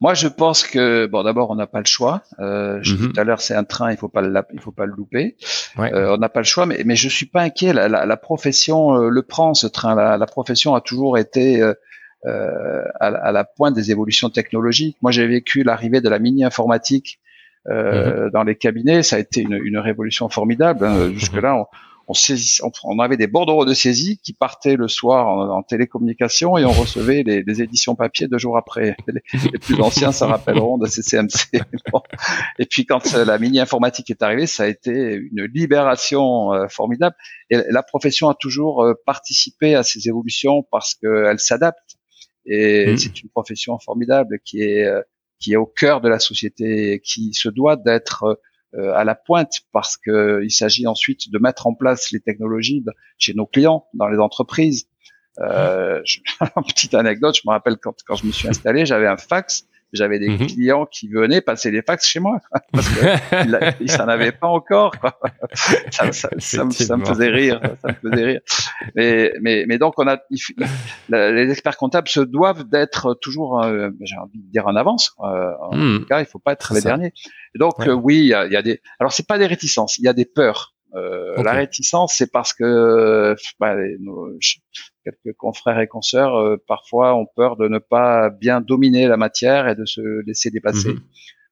[0.00, 2.22] Moi, je pense que bon, d'abord, on n'a pas le choix.
[2.38, 3.12] Euh, je mhm.
[3.12, 5.36] tout à l'heure, c'est un train, il faut pas le, il faut pas le louper.
[5.78, 7.72] Euh, on n'a pas le choix, mais mais je suis pas inquiet.
[7.72, 9.94] La, la, profession euh, le prend ce train.
[9.94, 11.74] La, la profession a toujours été euh,
[13.00, 14.98] à, à, la pointe des évolutions technologiques.
[15.00, 17.20] Moi, j'ai vécu l'arrivée de la mini informatique
[17.66, 18.30] mhm.
[18.34, 19.02] dans les cabinets.
[19.02, 20.84] Ça a été une, une révolution formidable.
[20.84, 21.10] Hein.
[21.14, 21.66] Jusque là, on,
[22.08, 26.72] on, on, avait des bordereaux de saisie qui partaient le soir en, télécommunication et on
[26.72, 28.96] recevait les, les, éditions papier deux jours après.
[29.08, 31.50] Les, plus anciens s'en rappelleront de CCMC.
[32.58, 36.68] Et puis quand euh, la mini informatique est arrivée, ça a été une libération euh,
[36.68, 37.16] formidable.
[37.50, 41.96] Et la profession a toujours euh, participé à ces évolutions parce qu'elle s'adapte.
[42.44, 42.98] Et mmh.
[42.98, 44.86] c'est une profession formidable qui est
[45.38, 48.38] qui est au cœur de la société, qui se doit d'être
[48.76, 52.84] à la pointe parce que il s'agit ensuite de mettre en place les technologies
[53.18, 54.88] chez nos clients, dans les entreprises.
[55.40, 56.20] Euh, je,
[56.66, 60.18] petite anecdote, je me rappelle quand, quand je me suis installé, j'avais un fax j'avais
[60.18, 60.46] des mhm.
[60.46, 62.38] clients qui venaient passer les fax chez moi
[62.72, 64.98] parce qu'ils s'en avaient pas encore.
[64.98, 65.18] Quoi.
[65.90, 68.40] Ça, ça, ça, me, ça, me, faisait rire, ça me faisait rire.
[68.94, 70.18] Mais, mais, mais donc on a,
[71.08, 75.14] les experts comptables se doivent d'être toujours, euh, j'ai envie de dire en avance.
[75.20, 76.00] Euh, en hmm.
[76.00, 77.12] tout cas, il faut pas être les derniers.
[77.54, 79.98] Et donc euh, oui, il y a, y a, des, alors c'est pas des réticences,
[79.98, 80.74] il y a des peurs.
[80.94, 84.30] Euh, La réticence, c'est parce que bah, nos,
[85.06, 89.68] quelques confrères et consoeurs euh, parfois ont peur de ne pas bien dominer la matière
[89.68, 90.94] et de se laisser dépasser.
[90.94, 91.00] Mhm.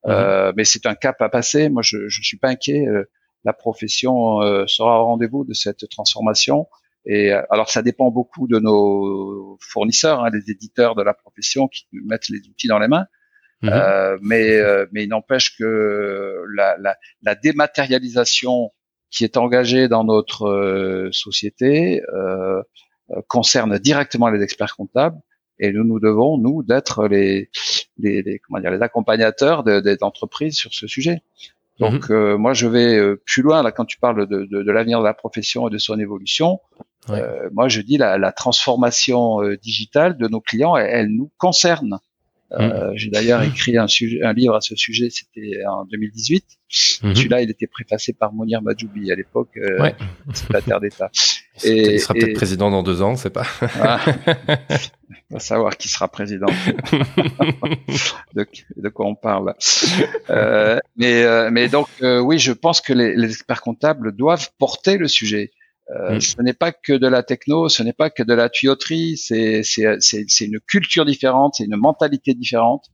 [0.06, 1.68] Euh, mais c'est un cap à passer.
[1.68, 2.86] Moi, je, je suis pas inquiet.
[2.86, 3.04] Euh,
[3.44, 6.66] la profession sera au rendez-vous de cette transformation.
[7.04, 11.86] Et alors, ça dépend beaucoup de nos fournisseurs, hein, les éditeurs de la profession qui
[11.92, 13.04] mettent les outils dans les mains.
[13.60, 13.70] Mhm.
[13.70, 14.58] Euh, mais,
[14.92, 18.72] mais il n'empêche que la, la, la, dématérialisation
[19.14, 22.62] qui est engagée dans notre société euh, euh,
[23.28, 25.18] concerne directement les experts comptables
[25.58, 27.50] et nous nous devons nous d'être les,
[27.98, 31.22] les, les, comment dire les accompagnateurs des entreprises sur ce sujet.
[31.78, 32.16] Donc mhm.
[32.16, 35.00] euh, moi je vais euh, plus loin là quand tu parles de, de, de l'avenir
[35.00, 36.60] de la profession et de son évolution.
[37.10, 41.98] Euh, moi je dis la, la transformation digitale de nos clients, elle, elle nous concerne.
[42.52, 46.44] Euh, J'ai d'ailleurs écrit un, sujet, un livre à ce sujet, c'était en 2018.
[47.02, 47.14] Mhm.
[47.14, 49.94] Celui-là, il était préfacé par Mounir Majoubi à l'époque, euh, ouais.
[50.32, 51.10] secrétaire d'État.
[51.64, 53.46] Il sera peut-être président dans deux ans, on sait pas.
[53.80, 54.00] ah,
[55.30, 56.46] on va savoir qui sera président.
[58.34, 59.54] de, de, quoi on parle.
[60.30, 64.50] Euh, mais, euh, mais donc, euh, oui, je pense que les, les, experts comptables doivent
[64.58, 65.52] porter le sujet.
[65.90, 66.20] Euh, mm.
[66.20, 69.62] Ce n'est pas que de la techno, ce n'est pas que de la tuyauterie, c'est
[70.40, 72.86] une culture différente, c'est une mentalité différente.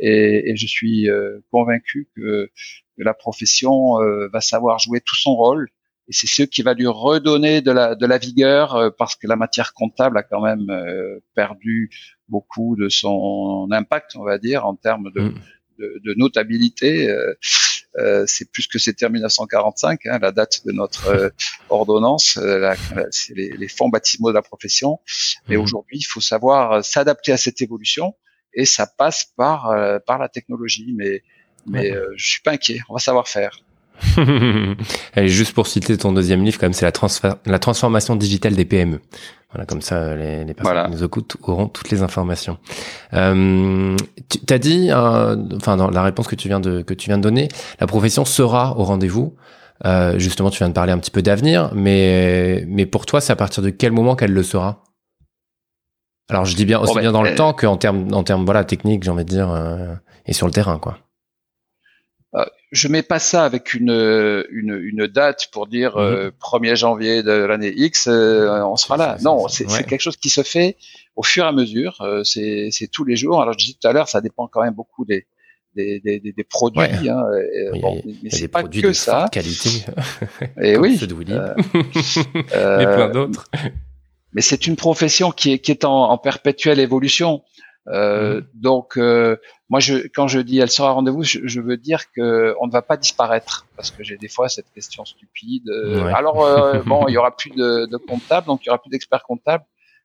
[0.00, 2.50] Et, et je suis euh, convaincu que,
[2.96, 5.68] que, la profession euh, va savoir jouer tout son rôle.
[6.08, 9.36] Et c'est ce qui va lui redonner de la, de la vigueur parce que la
[9.36, 10.68] matière comptable a quand même
[11.34, 11.90] perdu
[12.28, 15.34] beaucoup de son impact, on va dire, en termes de, mm.
[15.78, 17.14] de, de notabilité.
[17.96, 21.30] Euh, c'est plus que c'était en 1945, hein, la date de notre euh,
[21.70, 22.74] ordonnance, euh,
[23.10, 25.00] c'est les, les, fonds baptismaux de la profession.
[25.48, 25.60] Mais mmh.
[25.60, 28.14] aujourd'hui, il faut savoir s'adapter à cette évolution
[28.52, 29.74] et ça passe par
[30.06, 30.92] par la technologie.
[30.96, 31.22] Mais
[31.66, 33.58] mais je suis pas inquiet, on va savoir faire.
[35.14, 39.00] Allez, juste pour citer ton deuxième livre, comme c'est la, la transformation digitale des PME.
[39.50, 42.58] Voilà, comme ça, les, les personnes qui nous écoutent auront toutes les informations.
[43.14, 43.96] Euh,
[44.28, 47.16] tu as dit, euh, enfin, dans la réponse que tu viens de que tu viens
[47.16, 47.48] de donner,
[47.80, 49.34] la profession sera au rendez-vous.
[49.86, 53.32] Euh, justement, tu viens de parler un petit peu d'avenir, mais mais pour toi, c'est
[53.32, 54.82] à partir de quel moment qu'elle le sera?
[56.28, 58.22] Alors, je dis bien aussi oh, ben, bien dans le euh, temps qu'en termes en
[58.22, 59.94] termes voilà techniques, j'ai envie de dire, euh,
[60.26, 60.98] et sur le terrain, quoi
[62.70, 63.90] je mets pas ça avec une,
[64.50, 66.66] une, une date pour dire 1er mhm.
[66.66, 69.16] euh, janvier de l'année X, euh, on sera là.
[69.22, 70.76] Non, c'est quelque chose qui se fait
[71.16, 72.00] au fur et à mesure.
[72.02, 73.40] Euh, c'est tous les jours.
[73.40, 75.26] Alors je disais tout à l'heure, ça dépend quand même beaucoup des
[75.74, 77.08] des, des, des produits.
[77.08, 77.24] Hein,
[77.80, 79.28] bon, mais c'est pas que ça.
[79.30, 79.70] Qualité.
[80.60, 80.98] Et oui.
[81.00, 83.48] mais plein d'autres.
[84.32, 87.42] Mais c'est une profession qui est qui est en, en perpétuelle évolution.
[87.90, 88.46] Euh, mhm.
[88.54, 89.36] Donc, euh,
[89.68, 92.82] moi, je, quand je dis elle sera rendez-vous, je, veux dire que on ne va
[92.82, 95.68] pas disparaître parce que j'ai des fois cette question stupide.
[95.68, 96.36] Euh, alors,
[96.86, 99.64] bon, il y aura plus de, de comptables, donc il y aura plus d'experts comptables.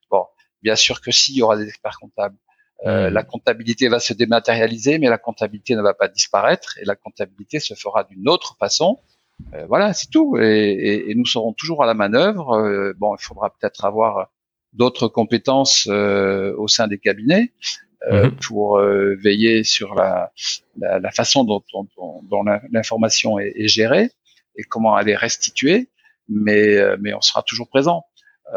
[0.09, 0.25] Bon,
[0.61, 2.37] bien sûr que si, il y aura des experts comptables.
[2.85, 3.07] Mhm.
[3.09, 7.59] La comptabilité va se dématérialiser, mais la comptabilité ne va pas disparaître et la comptabilité
[7.59, 8.99] se fera d'une autre façon.
[9.67, 10.37] voilà, c'est tout.
[10.37, 12.93] Et, et, et, nous serons toujours à la manœuvre.
[12.97, 14.29] bon, il faudra peut-être avoir
[14.73, 17.53] d'autres compétences euh, au sein des cabinets
[18.11, 18.35] euh, mhm.
[18.37, 20.31] pour euh, veiller sur la,
[20.77, 21.87] la, la façon dont, dont,
[22.23, 24.09] dont l'information est, est, gérée
[24.57, 25.89] et comment elle est restituée,
[26.27, 28.05] mais, mais on sera toujours présent.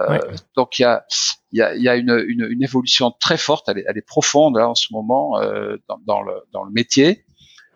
[0.08, 0.20] Ouais.
[0.56, 1.06] Donc il y a,
[1.52, 4.58] y a, y a une, une, une, évolution très forte, elle est, elle est profonde
[4.58, 5.40] là en ce moment
[5.88, 7.24] dans, dans, le, dans le métier,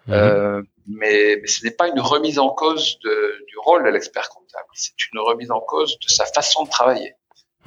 [0.06, 0.66] mhm.
[0.86, 4.68] mais, mais ce n'est pas une remise en cause de, du rôle de l'expert comptable,
[4.74, 7.14] c'est une remise en cause de sa façon de travailler.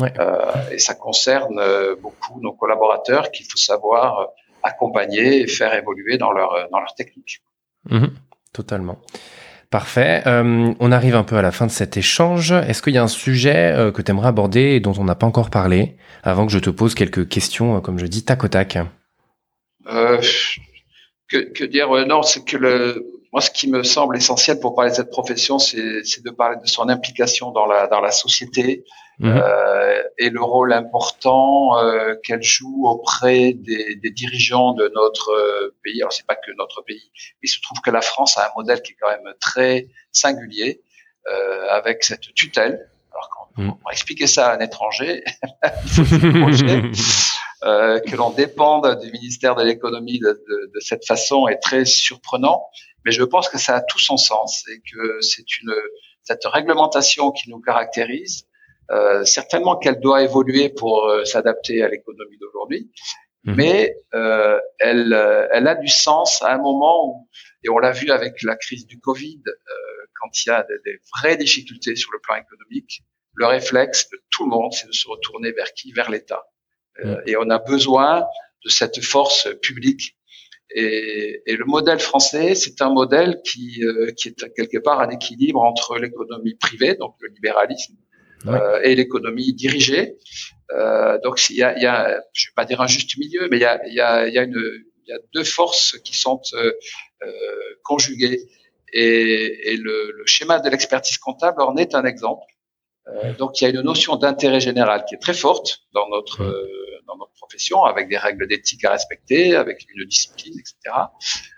[0.02, 4.26] Euh, et ça concerne euh, beaucoup nos collaborateurs qu'il faut savoir euh,
[4.64, 7.42] accompagner et faire évoluer dans leur, dans leur technique.
[7.90, 8.14] Mhm.
[8.54, 8.98] totalement.
[9.74, 10.22] Parfait.
[10.28, 12.52] Euh, on arrive un peu à la fin de cet échange.
[12.52, 15.16] Est-ce qu'il y a un sujet euh, que tu aimerais aborder et dont on n'a
[15.16, 18.48] pas encore parlé avant que je te pose quelques questions, comme je dis, tac au
[18.48, 18.78] tac?
[19.88, 20.22] Euh,
[21.28, 24.92] que, que, dire Non, c'est que le, moi, ce qui me semble essentiel pour parler
[24.92, 25.74] de cette profession, c'est
[26.24, 28.86] de parler de son implication dans la, dans la société
[29.20, 29.38] mhm.
[29.38, 35.76] euh, et le rôle important euh, qu'elle joue auprès des, des, dirigeants de notre euh,
[35.84, 36.02] pays.
[36.02, 38.52] Alors, c'est pas que notre pays, mais il se trouve que la France a un
[38.56, 40.82] modèle qui est quand même très singulier
[41.32, 42.90] euh, avec cette tutelle.
[43.12, 43.70] Alors, quand mhm.
[43.70, 45.24] on va expliquer ça à un étranger,
[45.88, 51.48] il faut euh, que l'on dépende du ministère de l'économie de, de, de, cette façon
[51.48, 52.66] est très surprenant,
[53.06, 55.74] mais je pense que ça a tout son sens et que c'est une
[56.24, 58.48] cette réglementation qui nous caractérise.
[58.92, 62.92] Euh, certainement qu'elle doit évoluer pour euh, s'adapter à l'économie d'aujourd'hui,
[63.44, 63.56] mmh.
[63.56, 65.14] mais euh, elle,
[65.52, 67.30] elle a du sens à un moment où,
[67.64, 69.42] et on l'a vu avec la crise du Covid,
[70.22, 73.04] quand il y a des, des vraies difficultés sur le plan économique,
[73.36, 75.92] le réflexe de tout le monde, c'est de se retourner vers qui?
[75.92, 76.44] Vers l'État.
[77.00, 77.24] Euh, mm.
[77.28, 78.26] Et on a besoin
[78.64, 80.16] de cette force publique.
[80.76, 85.10] Et, et le modèle français, c'est un modèle qui, euh, qui est quelque part un
[85.10, 87.96] équilibre entre l'économie privée, donc le libéralisme,
[88.48, 90.18] euh, et l'économie dirigée.
[90.72, 93.58] Euh, donc il y a, y a, je vais pas dire un juste milieu, mais
[93.58, 94.62] il y a, y a, y a, une,
[95.06, 96.72] il y a deux forces qui sont euh,
[97.84, 98.42] conjuguées.
[98.96, 102.46] Et, et le, le, schéma de l'expertise comptable en est un exemple.
[103.08, 106.44] Euh, donc il y a une notion d'intérêt général qui est très forte dans notre
[106.44, 110.96] euh, dans notre profession, avec des règles d'éthique à respecter, avec une discipline, etc.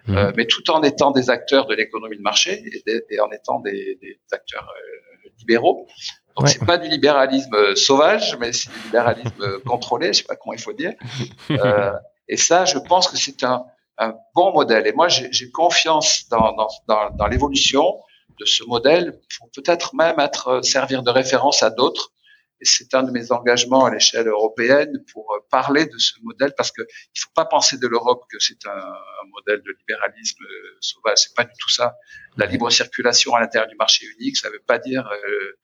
[0.07, 0.17] Mmh.
[0.17, 3.59] Euh, mais tout en étant des acteurs de l'économie de marché et, et en étant
[3.59, 5.87] des, des acteurs euh, libéraux.
[6.35, 6.51] Donc ouais.
[6.51, 10.61] c'est pas du libéralisme sauvage, mais c'est du libéralisme contrôlé, je sais pas comment il
[10.61, 10.93] faut dire.
[11.49, 11.93] Euh,
[12.27, 13.65] et ça, je pense que c'est un,
[13.97, 14.87] un, bon modèle.
[14.87, 17.99] Et moi, j'ai confiance dans, dans, dans, dans l'évolution
[18.39, 22.11] de ce modèle pour peut-être même être euh, servir de référence à d'autres.
[22.61, 26.53] Et c'est un de mes engagements à l'échelle européenne pour euh, parler de ce modèle
[26.55, 30.43] parce que il faut pas penser de l'Europe que c'est un, un, modèle de libéralisme
[30.43, 31.17] euh, sauvage.
[31.17, 31.95] C'est pas du tout ça.
[32.37, 35.57] La libre circulation à l'intérieur du marché unique, ça veut pas dire euh, euh,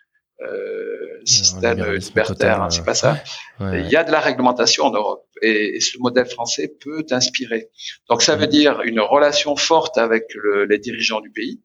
[1.25, 2.63] système libertaire.
[2.63, 3.17] Hein, c'est pas ça.
[3.59, 7.69] Il y a de la réglementation en Europe et, et, ce modèle français peut inspirer.
[8.09, 11.61] Donc ça veut dire une relation forte avec le, les dirigeants du pays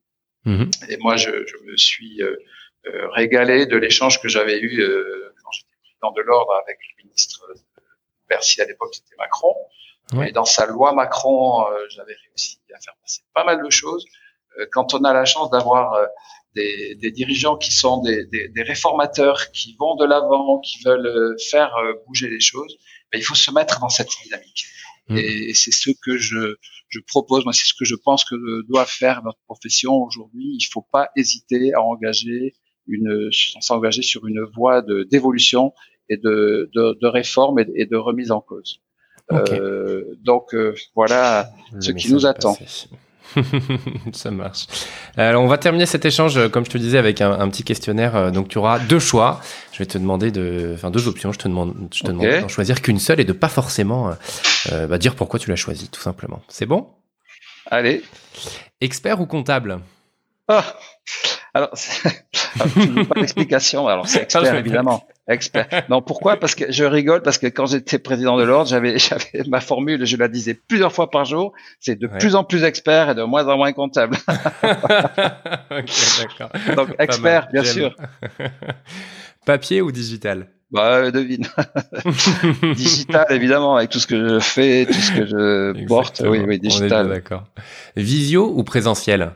[0.47, 0.71] Mmh.
[0.89, 2.37] Et moi, je, je me suis euh,
[2.87, 7.05] euh, régalé de l'échange que j'avais eu euh, quand j'étais président de l'ordre avec le
[7.05, 7.45] ministre
[8.29, 9.55] Bercy à l'époque, c'était Macron.
[10.12, 10.29] Ouais.
[10.29, 14.07] Et dans sa loi Macron, j'avais réussi à faire passer pas mal de choses.
[14.71, 15.99] quand on a la chance d'avoir
[16.57, 21.37] des, des, dirigeants qui sont des, des, des, réformateurs, qui vont de l'avant, qui veulent
[21.51, 21.73] faire
[22.07, 22.77] bouger les choses,
[23.12, 24.66] ben, il faut se mettre dans cette dynamique.
[25.09, 25.19] Mmh.
[25.19, 26.57] Et c'est ce que je,
[26.88, 30.57] je propose, moi c'est ce que je pense que doit faire notre profession aujourd'hui.
[30.59, 32.55] Il faut pas hésiter à engager
[32.88, 35.73] une, s'engager sur une voie de d'évolution
[36.09, 38.81] et de, de, de réforme et, et, de remise en cause.
[39.29, 39.59] Okay.
[39.59, 42.57] Euh, donc euh, voilà Le ce qui nous attend.
[44.12, 44.67] ça marche.
[45.17, 48.33] Alors, on va terminer cet échange, comme je te disais, avec un, un, petit questionnaire.
[48.33, 49.41] Donc, tu auras deux choix.
[49.73, 51.33] Je vais te demander de, enfin, deux options.
[51.33, 52.27] Je te demande, je te okay.
[52.27, 54.15] demande d'en choisir qu'une seule et de pas forcément
[54.73, 56.43] euh, bah, dire pourquoi tu l'as choisi, tout simplement.
[56.49, 56.89] C'est bon?
[57.71, 58.03] Allez.
[58.81, 59.81] Expert ou comptable?
[60.49, 60.65] Ah.
[61.57, 61.71] Alors,
[62.61, 63.88] alors pas d'explication.
[63.88, 65.07] Alors, c'est expert, évidemment.
[65.27, 65.66] Expert.
[65.88, 66.37] Non, pourquoi?
[66.37, 70.05] Parce que je rigole, parce que quand j'étais président de l'ordre, j'avais, j'avais ma formule,
[70.05, 72.19] je la disais plusieurs fois par jour, c'est de ouais.
[72.19, 74.19] plus en plus expert et de moins en moins comptable.
[74.29, 75.90] ok,
[76.21, 76.51] d'accord.
[76.77, 77.97] Donc, expert, bien sûr.
[79.47, 80.49] Papier ou digital?
[80.71, 81.47] Bah, euh, devine.
[82.75, 85.88] digital, évidemment, avec tout ce que je fais, tout ce que je Exactement.
[85.88, 86.23] porte.
[86.27, 87.09] Oui, oui, digital.
[87.09, 87.45] D'accord.
[87.97, 89.33] Visio ou présentiel?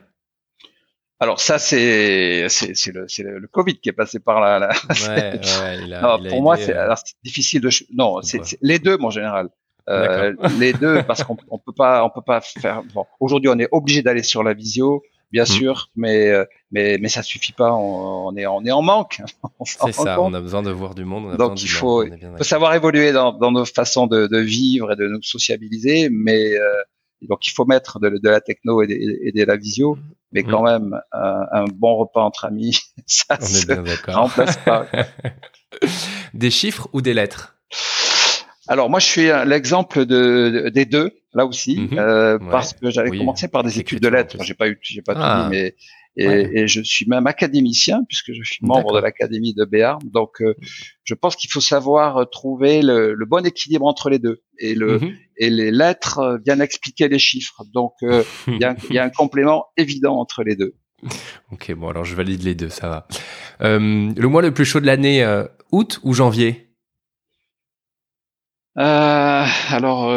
[1.21, 3.07] Alors ça c'est c'est le
[3.39, 4.59] le Covid qui est passé par là.
[4.59, 4.71] là.
[4.91, 6.95] Ouais, ouais, il a, non, il a pour aidé, moi c'est euh...
[6.97, 9.49] c'est difficile de non c'est les deux mon général.
[9.89, 12.83] Euh, les deux parce qu'on on peut pas on peut pas faire.
[12.95, 15.03] Bon, aujourd'hui on est obligé d'aller sur la visio
[15.33, 15.47] bien mmh.
[15.47, 16.33] sûr, mais
[16.73, 17.73] mais mais ça suffit pas.
[17.73, 19.21] On, on est on est en manque.
[19.65, 20.17] C'est ça.
[20.17, 20.33] Compte.
[20.33, 21.37] On a besoin de voir du monde.
[21.37, 22.05] Donc il faut,
[22.39, 26.55] faut savoir évoluer dans, dans nos façons de, de, vivre et de nous sociabiliser, mais
[26.55, 26.83] euh,
[27.23, 29.99] donc il faut mettre de, de la techno et de, et de, la visio,
[30.33, 30.67] mais quand mmh.
[30.67, 34.87] même un, un, bon repas entre amis, ça on se remplace pas.
[36.35, 37.57] des chiffres ou des lettres?
[38.69, 41.99] Alors moi je suis l'exemple de, de, des deux là aussi mmh.
[41.99, 42.51] euh, ouais.
[42.51, 43.19] parce que j'avais oui.
[43.19, 44.37] commencé par des études de lettres.
[44.43, 45.45] J'ai pas eu, j'ai pas ah.
[45.45, 45.75] tout dit, mais
[46.21, 46.51] et, ouais.
[46.55, 50.01] et, je suis même académicien puisque je suis membre de l'académie de Béarn.
[50.13, 50.55] Donc euh,
[51.05, 55.01] je pense qu'il faut savoir trouver le, le, bon équilibre entre les deux et le
[55.37, 57.65] et les lettres viennent expliquer les chiffres.
[57.73, 60.75] Donc euh, il y, y, a un complément évident entre les deux.
[61.51, 63.09] Ok bon alors je valide les deux ça va.
[63.63, 66.71] Euh, le mois le plus chaud de l'année euh, août ou janvier?
[68.79, 70.11] Euh, alors,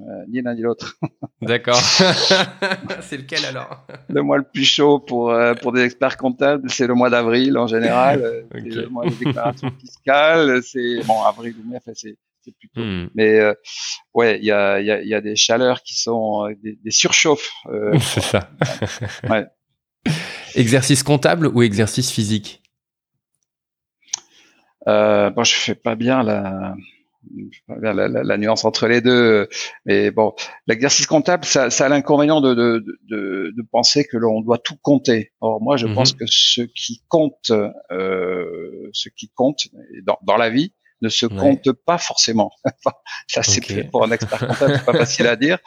[0.00, 0.96] euh, euh, ni l'un ni l'autre.
[1.42, 1.76] D'accord.
[3.00, 3.86] c'est lequel alors?
[4.08, 7.56] Le mois le plus chaud pour euh, pour des experts comptables, c'est le mois d'avril
[7.58, 8.46] en général.
[8.54, 8.70] okay.
[8.70, 10.62] C'est le mois des déclarations fiscales.
[10.62, 12.80] C'est bon avril ou mai, enfin, c'est c'est plutôt.
[12.80, 13.08] Hmm.
[13.14, 13.54] Mais euh,
[14.14, 16.90] ouais, il y a il y a, y a des chaleurs qui sont des, des
[16.90, 17.50] surchauffes.
[18.00, 18.50] c'est ça.
[19.28, 19.46] ouais.
[20.54, 22.62] Exercice comptable ou exercice physique?
[24.88, 26.74] Euh, Bon, je fais pas bien la
[27.68, 29.48] la, la, la, nuance entre les deux.
[29.84, 30.34] Mais bon,
[30.66, 34.76] l'exercice comptable, ça, ça a l'inconvénient de, de, de, de, penser que l'on doit tout
[34.82, 35.32] compter.
[35.40, 35.94] Or, moi, je mhm.
[35.94, 37.52] pense que ce qui compte,
[37.90, 39.68] euh, ce qui compte
[40.04, 42.52] dans, dans la vie, ne se compte pas forcément.
[43.26, 45.58] ça, c'est pour un expert comptable, c'est pas facile à dire.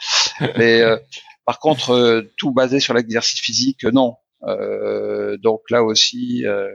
[0.56, 0.96] Mais euh,
[1.44, 4.16] par contre, euh, tout basé sur l'exercice physique, non.
[4.46, 6.44] Euh, donc là aussi.
[6.46, 6.68] Euh,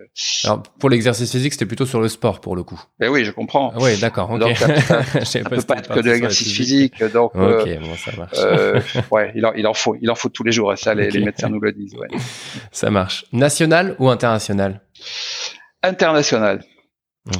[0.43, 2.81] Alors pour l'exercice physique, c'était plutôt sur le sport pour le coup.
[2.99, 3.73] Mais oui, je comprends.
[3.79, 4.31] oui, d'accord.
[4.31, 4.39] Okay.
[4.39, 7.03] Donc ça, peut pas être que de l'exercice physique.
[7.13, 8.37] Donc ok, bon, ça marche.
[8.37, 8.79] Euh,
[9.11, 10.73] ouais, il en, il en faut, il en faut tous les jours.
[10.77, 11.95] Ça, les, les médecins nous le disent.
[11.95, 12.07] Ouais.
[12.71, 13.25] Ça marche.
[13.31, 14.81] National ou international?
[15.83, 16.63] International.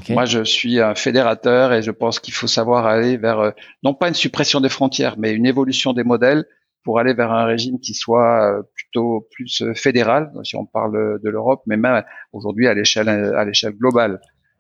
[0.10, 3.54] Moi, je suis un fédérateur et je pense qu'il faut savoir aller vers
[3.84, 6.46] non pas une suppression des frontières, mais une évolution des modèles
[6.84, 11.20] pour aller vers un régime qui soit euh, plutôt plus euh, fédéral, si on parle
[11.22, 14.20] de l'Europe, mais même aujourd'hui à l'échelle à l'échelle globale,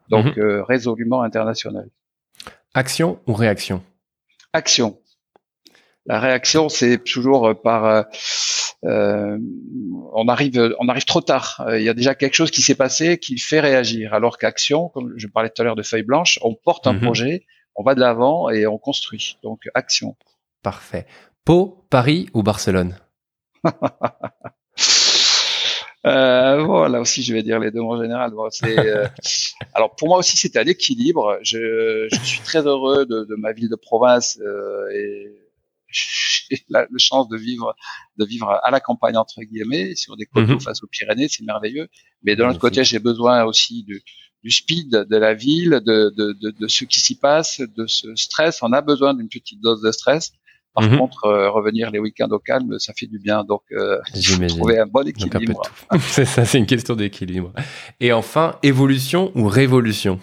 [0.10, 0.44] donc mhm.
[0.44, 1.90] euh, résolument international.
[2.74, 3.84] Action ou réaction?
[4.54, 5.00] Action.
[6.06, 8.06] La réaction, c'est toujours par
[8.86, 9.38] euh,
[10.14, 11.64] on arrive on arrive trop tard.
[11.76, 14.14] Il y a déjà quelque chose qui s'est passé qui fait réagir.
[14.14, 17.02] Alors qu'action, comme je parlais tout à l'heure de feuilles blanches, on porte un mhm.
[17.02, 19.38] projet, on va de l'avant et on construit.
[19.44, 20.16] Donc action.
[20.64, 21.06] Parfait.
[21.46, 22.96] Pau, Paris ou Barcelone?
[26.06, 28.32] euh, bon, là aussi, je vais dire les deux en général.
[28.64, 29.08] Euh,
[29.74, 31.38] alors, pour moi aussi, c'est à l'équilibre.
[31.42, 35.36] Je, suis très heureux de, ma ville de province euh, et
[35.90, 37.76] j'ai la, chance de vivre,
[38.18, 40.60] de vivre à la campagne entre guillemets, sur des côtes mhm.
[40.60, 41.88] face aux Pyrénées, c'est merveilleux.
[42.24, 44.02] Mais de l'autre côté, j'ai besoin aussi du,
[44.50, 48.60] speed de la ville, de, de ce qui s'y passe, de ce stress.
[48.62, 50.32] On a besoin d'une petite dose de stress.
[50.74, 50.98] Par mhm.
[50.98, 53.44] contre, euh, revenir les week-ends au calme, ça fait du bien.
[53.44, 54.00] Donc, euh,
[54.48, 55.62] trouver un bon équilibre.
[56.00, 57.52] c'est ça, c'est une question d'équilibre.
[58.00, 60.20] Et enfin, évolution ou révolution?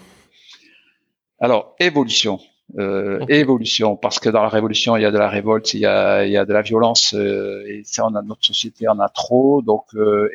[1.39, 2.39] Alors, évolution.
[2.77, 5.85] Euh, Évolution, parce que dans la révolution, il y a de la révolte, il y
[5.85, 9.07] a, il y a de la violence, et ça, on a notre société en a
[9.07, 9.61] trop.
[9.61, 9.85] Donc,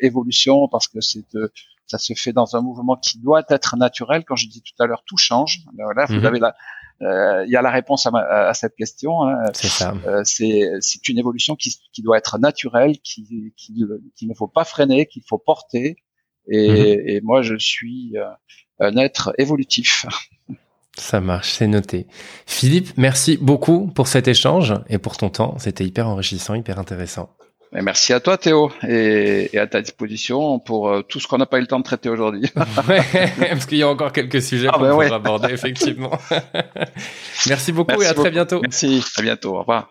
[0.01, 1.25] évolution, parce que c'est
[1.85, 4.23] ça se fait dans un mouvement qui doit être naturel.
[4.25, 5.59] Quand je dis tout à l'heure, tout change.
[5.77, 6.25] Là, vous mhm.
[6.25, 6.55] avez la,
[7.45, 8.11] il y a la réponse à,
[8.49, 9.23] à cette question.
[9.23, 9.45] Hein.
[9.53, 9.93] C'est ça.
[10.05, 13.85] Euh, c'est une évolution qui, qui, doit être naturelle, qui, qui,
[14.15, 15.97] qui ne faut pas freiner, qu'il faut porter.
[16.49, 17.07] Et, mhm.
[17.07, 18.25] et, moi, je suis euh,
[18.79, 20.05] un être évolutif.
[20.95, 22.05] Ça marche, c'est noté.
[22.45, 25.57] Philippe, merci beaucoup pour cet échange et pour ton temps.
[25.57, 27.35] C'était hyper enrichissant, hyper intéressant.
[27.81, 31.57] Merci à toi Théo et, à ta disposition pour euh, tout ce qu'on n'a pas
[31.57, 32.49] eu le temps de traiter aujourd'hui.
[32.55, 36.11] parce qu'il y a encore quelques sujets ah, qu'on ben aborder effectivement.
[37.47, 38.61] Merci beaucoup et à très bientôt.
[38.61, 39.89] Merci, à bientôt, au revoir.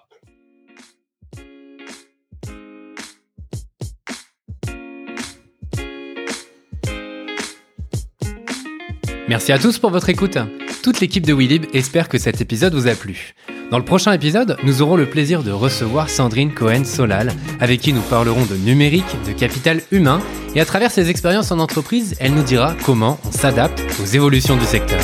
[9.29, 10.39] Merci à tous pour votre écoute.
[10.83, 13.35] Toute l'équipe de WeLib espère que cet épisode vous a plu.
[13.73, 18.03] Dans le prochain épisode, nous aurons le plaisir de recevoir Sandrine Cohen-Solal, avec qui nous
[18.03, 20.21] parlerons de numérique, de capital humain,
[20.55, 24.59] et à travers ses expériences en entreprise, elle nous dira comment on s'adapte aux évolutions
[24.59, 25.01] du secteur.